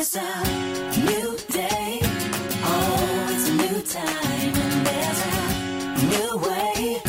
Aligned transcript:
It's 0.00 0.14
a 0.14 0.20
new 1.00 1.36
day. 1.48 1.98
Oh, 2.62 3.26
it's 3.32 3.48
a 3.48 3.52
new 3.54 3.82
time. 3.82 4.54
And 4.54 4.86
there's 4.86 5.20
a 5.26 6.06
new 6.06 6.36
way. 6.38 7.02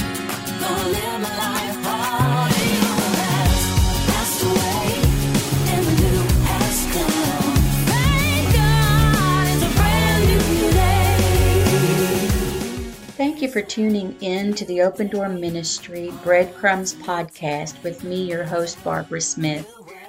Gonna 0.59 0.89
live 0.89 1.21
my 1.21 1.29
life. 1.37 1.77
All 1.85 2.49
the 2.49 2.65
old 2.89 3.13
has 3.21 3.61
passed 4.09 4.41
away. 4.41 4.89
And 5.69 5.83
the 5.85 5.93
new 6.01 6.21
has 6.49 6.77
come. 6.95 7.57
Thank 7.93 8.45
God 8.55 9.45
it's 9.53 9.63
a 9.63 9.71
brand 9.77 10.21
new 10.25 10.71
day. 10.71 11.19
Thank 13.17 13.35
you 13.43 13.49
for 13.49 13.61
tuning 13.61 14.17
in 14.21 14.55
to 14.55 14.65
the 14.65 14.81
Open 14.81 15.09
Door 15.09 15.29
Ministry 15.29 16.11
Breadcrumbs 16.23 16.95
podcast 16.95 17.83
with 17.83 18.03
me, 18.03 18.23
your 18.23 18.45
host, 18.45 18.83
Barbara 18.83 19.21
Smith. 19.21 19.71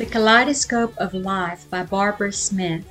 The 0.00 0.06
Kaleidoscope 0.06 0.94
of 0.96 1.12
Life 1.12 1.68
by 1.68 1.82
Barbara 1.82 2.32
Smith. 2.32 2.86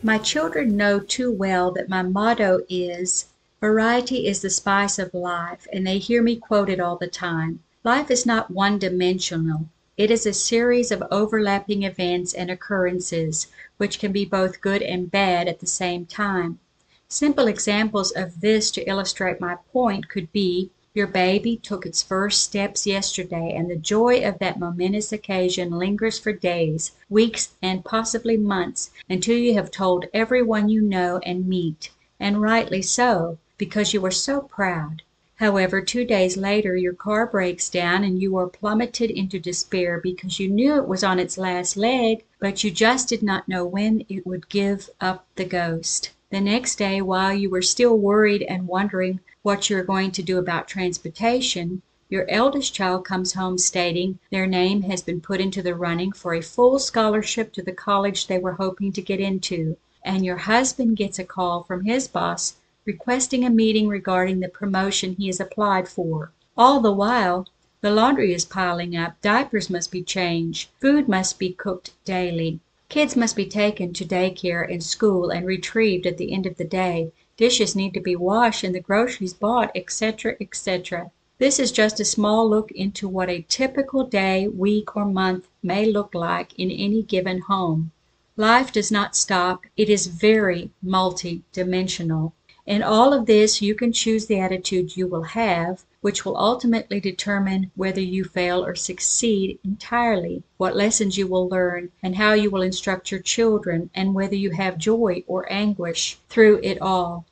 My 0.00 0.16
children 0.16 0.76
know 0.76 1.00
too 1.00 1.32
well 1.32 1.72
that 1.72 1.88
my 1.88 2.02
motto 2.02 2.60
is 2.68 3.26
Variety 3.60 4.28
is 4.28 4.40
the 4.40 4.48
spice 4.48 5.00
of 5.00 5.12
life, 5.12 5.66
and 5.72 5.84
they 5.84 5.98
hear 5.98 6.22
me 6.22 6.36
quote 6.36 6.68
it 6.68 6.78
all 6.78 6.94
the 6.94 7.08
time. 7.08 7.64
Life 7.82 8.12
is 8.12 8.26
not 8.26 8.48
one 8.48 8.78
dimensional. 8.78 9.70
It 9.96 10.12
is 10.12 10.24
a 10.24 10.32
series 10.32 10.92
of 10.92 11.02
overlapping 11.10 11.82
events 11.82 12.32
and 12.32 12.48
occurrences, 12.48 13.48
which 13.78 13.98
can 13.98 14.12
be 14.12 14.24
both 14.24 14.60
good 14.60 14.82
and 14.82 15.10
bad 15.10 15.48
at 15.48 15.58
the 15.58 15.66
same 15.66 16.06
time. 16.06 16.60
Simple 17.08 17.48
examples 17.48 18.12
of 18.12 18.40
this 18.40 18.70
to 18.70 18.88
illustrate 18.88 19.40
my 19.40 19.56
point 19.72 20.08
could 20.08 20.30
be 20.30 20.70
your 20.92 21.06
baby 21.06 21.56
took 21.56 21.86
its 21.86 22.02
first 22.02 22.42
steps 22.42 22.84
yesterday, 22.84 23.54
and 23.54 23.70
the 23.70 23.76
joy 23.76 24.26
of 24.26 24.38
that 24.40 24.58
momentous 24.58 25.12
occasion 25.12 25.70
lingers 25.70 26.18
for 26.18 26.32
days, 26.32 26.90
weeks, 27.08 27.54
and 27.62 27.84
possibly 27.84 28.36
months 28.36 28.90
until 29.08 29.36
you 29.36 29.54
have 29.54 29.70
told 29.70 30.06
everyone 30.12 30.68
you 30.68 30.82
know 30.82 31.18
and 31.24 31.46
meet, 31.46 31.90
and 32.18 32.42
rightly 32.42 32.82
so, 32.82 33.38
because 33.56 33.94
you 33.94 34.04
are 34.04 34.10
so 34.10 34.40
proud. 34.40 35.02
However, 35.36 35.80
two 35.80 36.04
days 36.04 36.36
later 36.36 36.76
your 36.76 36.92
car 36.92 37.24
breaks 37.24 37.70
down 37.70 38.02
and 38.02 38.20
you 38.20 38.36
are 38.36 38.48
plummeted 38.48 39.10
into 39.10 39.38
despair 39.38 40.00
because 40.02 40.40
you 40.40 40.48
knew 40.48 40.76
it 40.76 40.88
was 40.88 41.04
on 41.04 41.18
its 41.18 41.38
last 41.38 41.76
leg, 41.76 42.24
but 42.40 42.64
you 42.64 42.70
just 42.70 43.08
did 43.08 43.22
not 43.22 43.48
know 43.48 43.64
when 43.64 44.04
it 44.08 44.26
would 44.26 44.48
give 44.48 44.90
up 45.00 45.24
the 45.36 45.44
ghost. 45.44 46.10
The 46.30 46.40
next 46.40 46.76
day, 46.76 47.00
while 47.00 47.32
you 47.32 47.48
were 47.48 47.62
still 47.62 47.96
worried 47.96 48.42
and 48.42 48.66
wondering 48.66 49.20
what 49.42 49.70
you 49.70 49.76
are 49.78 49.82
going 49.82 50.10
to 50.10 50.22
do 50.22 50.38
about 50.38 50.68
transportation, 50.68 51.82
your 52.10 52.28
eldest 52.28 52.74
child 52.74 53.04
comes 53.04 53.32
home 53.32 53.56
stating 53.56 54.18
their 54.30 54.46
name 54.46 54.82
has 54.82 55.00
been 55.00 55.20
put 55.20 55.40
into 55.40 55.62
the 55.62 55.74
running 55.74 56.12
for 56.12 56.34
a 56.34 56.42
full 56.42 56.78
scholarship 56.78 57.52
to 57.52 57.62
the 57.62 57.72
college 57.72 58.26
they 58.26 58.38
were 58.38 58.54
hoping 58.54 58.92
to 58.92 59.00
get 59.00 59.20
into, 59.20 59.76
and 60.04 60.24
your 60.24 60.36
husband 60.36 60.96
gets 60.96 61.18
a 61.18 61.24
call 61.24 61.62
from 61.62 61.84
his 61.84 62.08
boss 62.08 62.56
requesting 62.84 63.44
a 63.44 63.50
meeting 63.50 63.88
regarding 63.88 64.40
the 64.40 64.48
promotion 64.48 65.14
he 65.14 65.28
has 65.28 65.38
applied 65.38 65.88
for. 65.88 66.32
All 66.56 66.80
the 66.80 66.92
while, 66.92 67.46
the 67.80 67.90
laundry 67.90 68.34
is 68.34 68.44
piling 68.44 68.96
up, 68.96 69.20
diapers 69.22 69.70
must 69.70 69.90
be 69.90 70.02
changed, 70.02 70.68
food 70.80 71.08
must 71.08 71.38
be 71.38 71.52
cooked 71.52 71.92
daily, 72.04 72.60
kids 72.88 73.16
must 73.16 73.36
be 73.36 73.46
taken 73.46 73.92
to 73.94 74.04
daycare 74.04 74.70
and 74.70 74.82
school 74.82 75.30
and 75.30 75.46
retrieved 75.46 76.06
at 76.06 76.18
the 76.18 76.32
end 76.32 76.44
of 76.44 76.56
the 76.56 76.64
day, 76.64 77.12
dishes 77.40 77.74
need 77.74 77.94
to 77.94 78.00
be 78.00 78.14
washed 78.14 78.62
and 78.62 78.74
the 78.74 78.80
groceries 78.80 79.32
bought, 79.32 79.70
etc., 79.74 80.36
etc. 80.42 81.10
This 81.38 81.58
is 81.58 81.72
just 81.72 81.98
a 81.98 82.04
small 82.04 82.46
look 82.46 82.70
into 82.72 83.08
what 83.08 83.30
a 83.30 83.46
typical 83.48 84.04
day, 84.04 84.46
week, 84.46 84.94
or 84.94 85.06
month 85.06 85.48
may 85.62 85.86
look 85.86 86.14
like 86.14 86.52
in 86.58 86.70
any 86.70 87.02
given 87.02 87.40
home. 87.40 87.92
Life 88.36 88.72
does 88.72 88.92
not 88.92 89.16
stop, 89.16 89.64
it 89.74 89.88
is 89.88 90.06
very 90.06 90.70
multi 90.82 91.42
dimensional. 91.50 92.34
In 92.66 92.82
all 92.82 93.14
of 93.14 93.24
this 93.24 93.62
you 93.62 93.74
can 93.74 93.90
choose 93.90 94.26
the 94.26 94.38
attitude 94.38 94.98
you 94.98 95.06
will 95.06 95.22
have, 95.22 95.86
which 96.02 96.26
will 96.26 96.36
ultimately 96.36 97.00
determine 97.00 97.70
whether 97.74 98.02
you 98.02 98.22
fail 98.22 98.62
or 98.62 98.74
succeed 98.74 99.58
entirely, 99.64 100.42
what 100.58 100.76
lessons 100.76 101.16
you 101.16 101.26
will 101.26 101.48
learn, 101.48 101.90
and 102.02 102.16
how 102.16 102.34
you 102.34 102.50
will 102.50 102.60
instruct 102.62 103.10
your 103.10 103.20
children, 103.20 103.88
and 103.94 104.14
whether 104.14 104.36
you 104.36 104.50
have 104.50 104.76
joy 104.76 105.24
or 105.26 105.50
anguish 105.50 106.18
through 106.28 106.60
it 106.62 106.80
all. 106.82 107.24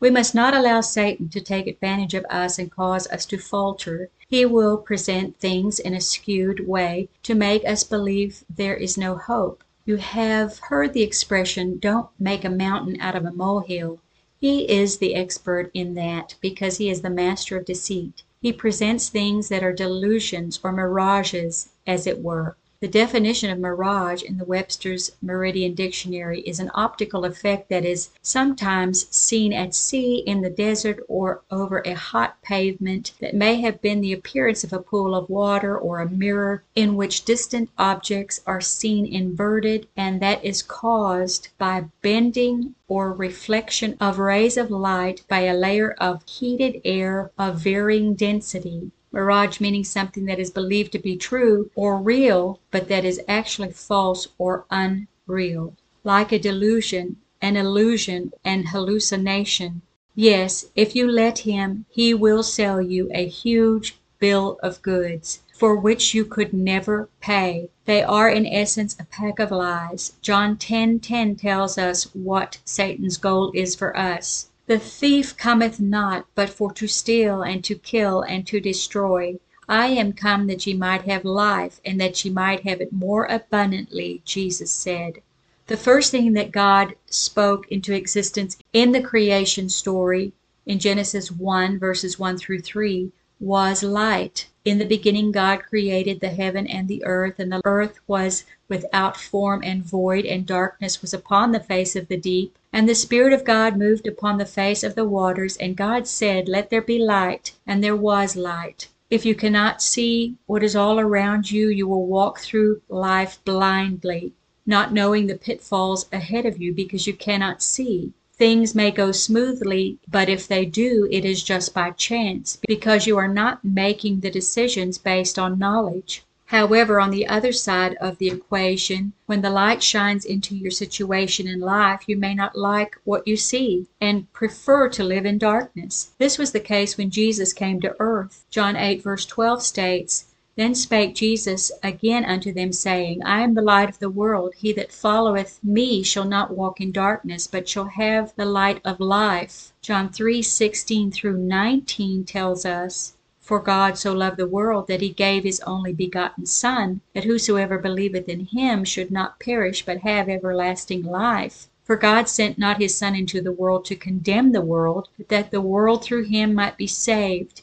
We 0.00 0.08
must 0.08 0.34
not 0.34 0.54
allow 0.54 0.80
Satan 0.80 1.28
to 1.28 1.42
take 1.42 1.66
advantage 1.66 2.14
of 2.14 2.24
us 2.30 2.58
and 2.58 2.70
cause 2.70 3.06
us 3.08 3.26
to 3.26 3.36
falter. 3.36 4.08
He 4.26 4.46
will 4.46 4.78
present 4.78 5.38
things 5.38 5.78
in 5.78 5.92
a 5.92 6.00
skewed 6.00 6.66
way 6.66 7.10
to 7.22 7.34
make 7.34 7.66
us 7.66 7.84
believe 7.84 8.42
there 8.48 8.76
is 8.76 8.96
no 8.96 9.16
hope. 9.16 9.62
You 9.84 9.96
have 9.96 10.58
heard 10.58 10.94
the 10.94 11.02
expression, 11.02 11.78
don't 11.78 12.08
make 12.18 12.44
a 12.44 12.50
mountain 12.50 12.98
out 12.98 13.14
of 13.14 13.26
a 13.26 13.32
molehill. 13.32 13.98
He 14.38 14.70
is 14.70 14.98
the 14.98 15.14
expert 15.14 15.70
in 15.74 15.92
that 15.94 16.34
because 16.40 16.78
he 16.78 16.88
is 16.88 17.02
the 17.02 17.10
master 17.10 17.58
of 17.58 17.66
deceit. 17.66 18.22
He 18.40 18.54
presents 18.54 19.10
things 19.10 19.50
that 19.50 19.62
are 19.62 19.72
delusions 19.72 20.58
or 20.64 20.72
mirages, 20.72 21.68
as 21.86 22.06
it 22.06 22.22
were. 22.22 22.56
The 22.82 22.88
definition 22.88 23.50
of 23.50 23.58
mirage 23.58 24.22
in 24.22 24.38
the 24.38 24.46
Webster's 24.46 25.12
Meridian 25.20 25.74
Dictionary 25.74 26.40
is 26.40 26.58
an 26.58 26.70
optical 26.72 27.26
effect 27.26 27.68
that 27.68 27.84
is 27.84 28.08
sometimes 28.22 29.06
seen 29.14 29.52
at 29.52 29.74
sea, 29.74 30.20
in 30.20 30.40
the 30.40 30.48
desert, 30.48 31.04
or 31.06 31.42
over 31.50 31.82
a 31.84 31.92
hot 31.92 32.40
pavement 32.40 33.12
that 33.20 33.34
may 33.34 33.60
have 33.60 33.82
been 33.82 34.00
the 34.00 34.14
appearance 34.14 34.64
of 34.64 34.72
a 34.72 34.80
pool 34.80 35.14
of 35.14 35.28
water 35.28 35.76
or 35.76 36.00
a 36.00 36.08
mirror 36.08 36.62
in 36.74 36.96
which 36.96 37.26
distant 37.26 37.68
objects 37.76 38.40
are 38.46 38.62
seen 38.62 39.04
inverted, 39.04 39.86
and 39.94 40.22
that 40.22 40.42
is 40.42 40.62
caused 40.62 41.48
by 41.58 41.84
bending 42.00 42.76
or 42.88 43.12
reflection 43.12 43.94
of 44.00 44.18
rays 44.18 44.56
of 44.56 44.70
light 44.70 45.22
by 45.28 45.40
a 45.40 45.52
layer 45.52 45.90
of 45.98 46.26
heated 46.26 46.80
air 46.86 47.30
of 47.38 47.56
varying 47.56 48.14
density. 48.14 48.90
Mirage 49.12 49.60
meaning 49.60 49.84
something 49.84 50.24
that 50.26 50.38
is 50.38 50.50
believed 50.50 50.92
to 50.92 50.98
be 50.98 51.16
true 51.16 51.70
or 51.74 51.98
real, 51.98 52.60
but 52.70 52.88
that 52.88 53.04
is 53.04 53.20
actually 53.26 53.72
false 53.72 54.28
or 54.38 54.64
unreal. 54.70 55.74
Like 56.04 56.32
a 56.32 56.38
delusion, 56.38 57.16
an 57.42 57.56
illusion, 57.56 58.32
an 58.44 58.66
hallucination. 58.66 59.82
Yes, 60.14 60.66
if 60.76 60.94
you 60.94 61.10
let 61.10 61.40
him, 61.40 61.86
he 61.88 62.14
will 62.14 62.42
sell 62.42 62.80
you 62.80 63.10
a 63.12 63.26
huge 63.26 63.98
bill 64.18 64.58
of 64.62 64.82
goods 64.82 65.40
for 65.60 65.76
which 65.76 66.14
you 66.14 66.24
could 66.24 66.54
never 66.54 67.08
pay. 67.20 67.68
They 67.84 68.02
are 68.02 68.30
in 68.30 68.46
essence 68.46 68.96
a 68.98 69.04
pack 69.04 69.38
of 69.38 69.50
lies. 69.50 70.12
John 70.22 70.56
10:10 70.56 71.36
tells 71.36 71.76
us 71.76 72.04
what 72.14 72.58
Satan's 72.64 73.18
goal 73.18 73.52
is 73.54 73.74
for 73.74 73.94
us. 73.96 74.49
The 74.70 74.78
thief 74.78 75.36
cometh 75.36 75.80
not 75.80 76.26
but 76.36 76.48
for 76.48 76.72
to 76.74 76.86
steal 76.86 77.42
and 77.42 77.64
to 77.64 77.74
kill 77.74 78.22
and 78.22 78.46
to 78.46 78.60
destroy. 78.60 79.40
I 79.68 79.88
am 79.88 80.12
come 80.12 80.46
that 80.46 80.64
ye 80.64 80.74
might 80.74 81.02
have 81.06 81.24
life, 81.24 81.80
and 81.84 82.00
that 82.00 82.24
ye 82.24 82.30
might 82.30 82.60
have 82.60 82.80
it 82.80 82.92
more 82.92 83.24
abundantly, 83.24 84.22
Jesus 84.24 84.70
said. 84.70 85.22
The 85.66 85.76
first 85.76 86.12
thing 86.12 86.34
that 86.34 86.52
God 86.52 86.94
spoke 87.06 87.66
into 87.66 87.92
existence 87.92 88.58
in 88.72 88.92
the 88.92 89.02
creation 89.02 89.68
story 89.68 90.34
in 90.64 90.78
Genesis 90.78 91.32
1 91.32 91.76
verses 91.80 92.16
1 92.20 92.38
through 92.38 92.60
3 92.60 93.10
was 93.40 93.82
light. 93.82 94.46
In 94.66 94.76
the 94.76 94.84
beginning 94.84 95.32
God 95.32 95.62
created 95.62 96.20
the 96.20 96.28
heaven 96.28 96.66
and 96.66 96.86
the 96.86 97.02
earth, 97.04 97.38
and 97.38 97.50
the 97.50 97.62
earth 97.64 97.98
was 98.06 98.44
without 98.68 99.16
form 99.16 99.62
and 99.64 99.82
void, 99.82 100.26
and 100.26 100.44
darkness 100.44 101.00
was 101.00 101.14
upon 101.14 101.50
the 101.50 101.60
face 101.60 101.96
of 101.96 102.08
the 102.08 102.18
deep. 102.18 102.58
And 102.70 102.86
the 102.86 102.94
Spirit 102.94 103.32
of 103.32 103.44
God 103.44 103.78
moved 103.78 104.06
upon 104.06 104.36
the 104.36 104.44
face 104.44 104.84
of 104.84 104.94
the 104.94 105.06
waters, 105.06 105.56
and 105.56 105.74
God 105.74 106.06
said, 106.06 106.48
Let 106.48 106.68
there 106.68 106.82
be 106.82 106.98
light, 106.98 107.54
and 107.66 107.82
there 107.82 107.96
was 107.96 108.36
light. 108.36 108.88
If 109.08 109.24
you 109.24 109.34
cannot 109.34 109.80
see 109.80 110.36
what 110.46 110.62
is 110.62 110.76
all 110.76 111.00
around 111.00 111.50
you, 111.50 111.68
you 111.68 111.88
will 111.88 112.06
walk 112.06 112.38
through 112.40 112.82
life 112.88 113.40
blindly, 113.44 114.34
not 114.66 114.92
knowing 114.92 115.26
the 115.26 115.38
pitfalls 115.38 116.06
ahead 116.12 116.44
of 116.44 116.60
you 116.60 116.74
because 116.74 117.06
you 117.06 117.14
cannot 117.14 117.62
see. 117.62 118.12
Things 118.40 118.74
may 118.74 118.90
go 118.90 119.12
smoothly, 119.12 119.98
but 120.10 120.30
if 120.30 120.48
they 120.48 120.64
do 120.64 121.06
it 121.10 121.26
is 121.26 121.42
just 121.42 121.74
by 121.74 121.90
chance, 121.90 122.58
because 122.66 123.06
you 123.06 123.18
are 123.18 123.28
not 123.28 123.62
making 123.62 124.20
the 124.20 124.30
decisions 124.30 124.96
based 124.96 125.38
on 125.38 125.58
knowledge. 125.58 126.24
However, 126.46 126.98
on 126.98 127.10
the 127.10 127.26
other 127.26 127.52
side 127.52 127.96
of 128.00 128.16
the 128.16 128.28
equation, 128.28 129.12
when 129.26 129.42
the 129.42 129.50
light 129.50 129.82
shines 129.82 130.24
into 130.24 130.56
your 130.56 130.70
situation 130.70 131.46
in 131.46 131.60
life, 131.60 132.04
you 132.06 132.16
may 132.16 132.34
not 132.34 132.56
like 132.56 132.96
what 133.04 133.28
you 133.28 133.36
see 133.36 133.88
and 134.00 134.32
prefer 134.32 134.88
to 134.88 135.04
live 135.04 135.26
in 135.26 135.36
darkness. 135.36 136.12
This 136.16 136.38
was 136.38 136.52
the 136.52 136.60
case 136.60 136.96
when 136.96 137.10
Jesus 137.10 137.52
came 137.52 137.78
to 137.82 137.94
earth. 138.00 138.46
John 138.48 138.74
8 138.74 139.02
verse 139.02 139.26
12 139.26 139.62
states, 139.62 140.29
then 140.56 140.74
spake 140.74 141.14
Jesus 141.14 141.70
again 141.80 142.24
unto 142.24 142.52
them, 142.52 142.72
saying, 142.72 143.22
I 143.22 143.42
am 143.42 143.54
the 143.54 143.62
light 143.62 143.88
of 143.88 144.00
the 144.00 144.10
world. 144.10 144.52
He 144.56 144.72
that 144.72 144.90
followeth 144.90 145.62
me 145.62 146.02
shall 146.02 146.24
not 146.24 146.56
walk 146.56 146.80
in 146.80 146.90
darkness, 146.90 147.46
but 147.46 147.68
shall 147.68 147.84
have 147.84 148.34
the 148.34 148.44
light 148.44 148.80
of 148.84 148.98
life. 148.98 149.72
John 149.80 150.08
3 150.08 150.42
16 150.42 151.12
through 151.12 151.38
19 151.38 152.24
tells 152.24 152.66
us, 152.66 153.14
For 153.38 153.60
God 153.60 153.96
so 153.96 154.12
loved 154.12 154.38
the 154.38 154.46
world 154.48 154.88
that 154.88 155.00
he 155.00 155.10
gave 155.10 155.44
his 155.44 155.60
only 155.60 155.92
begotten 155.92 156.46
Son, 156.46 157.00
that 157.14 157.24
whosoever 157.24 157.78
believeth 157.78 158.28
in 158.28 158.46
him 158.46 158.82
should 158.82 159.12
not 159.12 159.38
perish, 159.38 159.86
but 159.86 159.98
have 159.98 160.28
everlasting 160.28 161.04
life. 161.04 161.68
For 161.84 161.96
God 161.96 162.28
sent 162.28 162.58
not 162.58 162.80
his 162.80 162.96
Son 162.96 163.14
into 163.14 163.40
the 163.40 163.52
world 163.52 163.84
to 163.84 163.94
condemn 163.94 164.50
the 164.50 164.60
world, 164.60 165.08
but 165.16 165.28
that 165.28 165.52
the 165.52 165.60
world 165.60 166.02
through 166.02 166.24
him 166.24 166.54
might 166.54 166.76
be 166.76 166.88
saved. 166.88 167.62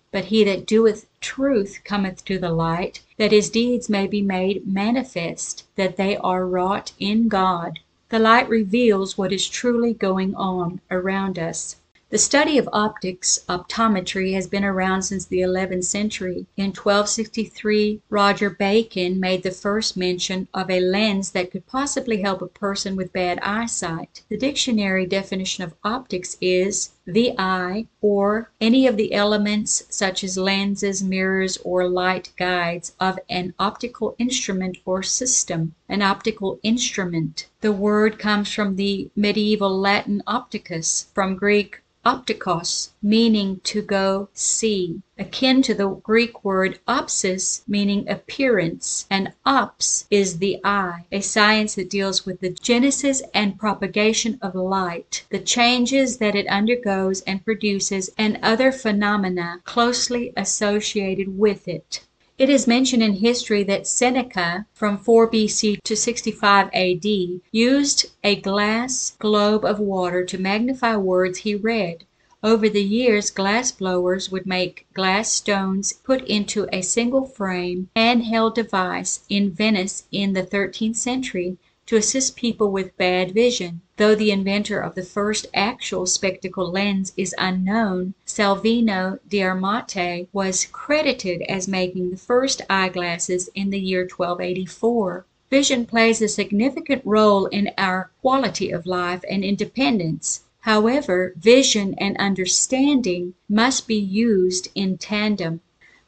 But 0.11 0.25
he 0.25 0.43
that 0.43 0.65
doeth 0.65 1.05
truth 1.21 1.79
cometh 1.85 2.25
to 2.25 2.37
the 2.37 2.51
light, 2.51 3.01
that 3.17 3.31
his 3.31 3.49
deeds 3.49 3.89
may 3.89 4.07
be 4.07 4.21
made 4.21 4.67
manifest, 4.67 5.63
that 5.77 5.95
they 5.95 6.17
are 6.17 6.45
wrought 6.45 6.91
in 6.99 7.29
God. 7.29 7.79
The 8.09 8.19
light 8.19 8.49
reveals 8.49 9.17
what 9.17 9.31
is 9.31 9.47
truly 9.47 9.93
going 9.93 10.35
on 10.35 10.81
around 10.91 11.39
us. 11.39 11.77
The 12.11 12.17
study 12.17 12.57
of 12.57 12.67
optics, 12.73 13.39
optometry, 13.47 14.33
has 14.33 14.45
been 14.45 14.65
around 14.65 15.03
since 15.03 15.25
the 15.25 15.39
eleventh 15.39 15.85
century. 15.85 16.45
In 16.57 16.73
1263 16.73 18.01
Roger 18.09 18.49
Bacon 18.49 19.17
made 19.17 19.43
the 19.43 19.51
first 19.51 19.95
mention 19.95 20.49
of 20.53 20.69
a 20.69 20.81
lens 20.81 21.31
that 21.31 21.51
could 21.51 21.65
possibly 21.67 22.21
help 22.21 22.41
a 22.41 22.47
person 22.47 22.97
with 22.97 23.13
bad 23.13 23.39
eyesight. 23.39 24.23
The 24.27 24.35
dictionary 24.35 25.05
definition 25.05 25.63
of 25.63 25.73
optics 25.85 26.35
is 26.41 26.89
the 27.13 27.33
eye, 27.37 27.87
or 28.01 28.51
any 28.59 28.87
of 28.87 28.97
the 28.97 29.13
elements 29.13 29.83
such 29.89 30.23
as 30.23 30.37
lenses, 30.37 31.03
mirrors, 31.03 31.57
or 31.63 31.87
light 31.87 32.31
guides 32.37 32.95
of 32.99 33.19
an 33.29 33.53
optical 33.59 34.15
instrument 34.17 34.77
or 34.85 35.03
system. 35.03 35.75
An 35.89 36.01
optical 36.01 36.59
instrument. 36.63 37.47
The 37.61 37.71
word 37.71 38.17
comes 38.17 38.53
from 38.53 38.75
the 38.75 39.09
medieval 39.15 39.77
Latin 39.77 40.23
opticus, 40.25 41.07
from 41.13 41.35
Greek 41.35 41.81
optikos, 42.05 42.89
meaning 43.01 43.59
to 43.63 43.81
go 43.81 44.29
see, 44.33 45.01
akin 45.21 45.61
to 45.61 45.75
the 45.75 45.87
Greek 45.87 46.43
word 46.43 46.79
opsis, 46.87 47.61
meaning 47.67 48.09
appearance, 48.09 49.05
and 49.07 49.31
ops 49.45 50.07
is 50.09 50.39
the 50.39 50.59
eye, 50.63 51.05
a 51.11 51.21
science 51.21 51.75
that 51.75 51.91
deals 51.91 52.25
with 52.25 52.39
the 52.39 52.49
genesis 52.49 53.21
and 53.31 53.59
propagation 53.59 54.39
of 54.41 54.55
light, 54.55 55.23
the 55.29 55.37
changes 55.37 56.17
that 56.17 56.35
it 56.35 56.47
undergoes 56.47 57.21
and 57.21 57.45
produces, 57.45 58.09
and 58.17 58.39
other 58.41 58.71
phenomena 58.71 59.61
closely 59.63 60.33
associated 60.35 61.37
with 61.37 61.67
it. 61.67 62.01
It 62.39 62.49
is 62.49 62.65
mentioned 62.65 63.03
in 63.03 63.13
history 63.13 63.61
that 63.65 63.85
Seneca, 63.85 64.65
from 64.73 64.97
4 64.97 65.27
B.C. 65.27 65.79
to 65.83 65.95
65 65.95 66.71
A.D., 66.73 67.41
used 67.51 68.07
a 68.23 68.37
glass 68.37 69.15
globe 69.19 69.63
of 69.63 69.79
water 69.79 70.25
to 70.25 70.39
magnify 70.39 70.95
words 70.95 71.37
he 71.39 71.53
read. 71.53 72.05
Over 72.43 72.69
the 72.69 72.83
years 72.83 73.29
glass 73.29 73.71
blowers 73.71 74.31
would 74.31 74.47
make 74.47 74.87
glass 74.95 75.31
stones 75.31 75.93
put 75.93 76.27
into 76.27 76.67
a 76.73 76.81
single 76.81 77.25
frame, 77.25 77.89
hand 77.95 78.23
held 78.23 78.55
device 78.55 79.19
in 79.29 79.51
Venice 79.51 80.05
in 80.11 80.33
the 80.33 80.41
thirteenth 80.41 80.97
century 80.97 81.57
to 81.85 81.97
assist 81.97 82.35
people 82.35 82.71
with 82.71 82.97
bad 82.97 83.33
vision. 83.33 83.81
Though 83.97 84.15
the 84.15 84.31
inventor 84.31 84.79
of 84.79 84.95
the 84.95 85.03
first 85.03 85.45
actual 85.53 86.07
spectacle 86.07 86.71
lens 86.71 87.13
is 87.15 87.35
unknown, 87.37 88.15
Salvino 88.25 89.19
d'Armate 89.29 90.27
was 90.33 90.65
credited 90.71 91.43
as 91.43 91.67
making 91.67 92.09
the 92.09 92.17
first 92.17 92.63
eyeglasses 92.67 93.51
in 93.53 93.69
the 93.69 93.79
year 93.79 94.01
1284. 94.01 95.27
Vision 95.51 95.85
plays 95.85 96.23
a 96.23 96.27
significant 96.27 97.03
role 97.05 97.45
in 97.45 97.69
our 97.77 98.09
quality 98.21 98.71
of 98.71 98.87
life 98.87 99.23
and 99.29 99.43
independence. 99.43 100.41
However, 100.61 101.33
vision 101.37 101.95
and 101.97 102.15
understanding 102.17 103.33
must 103.49 103.87
be 103.87 103.99
used 103.99 104.67
in 104.75 104.99
tandem. 104.99 105.61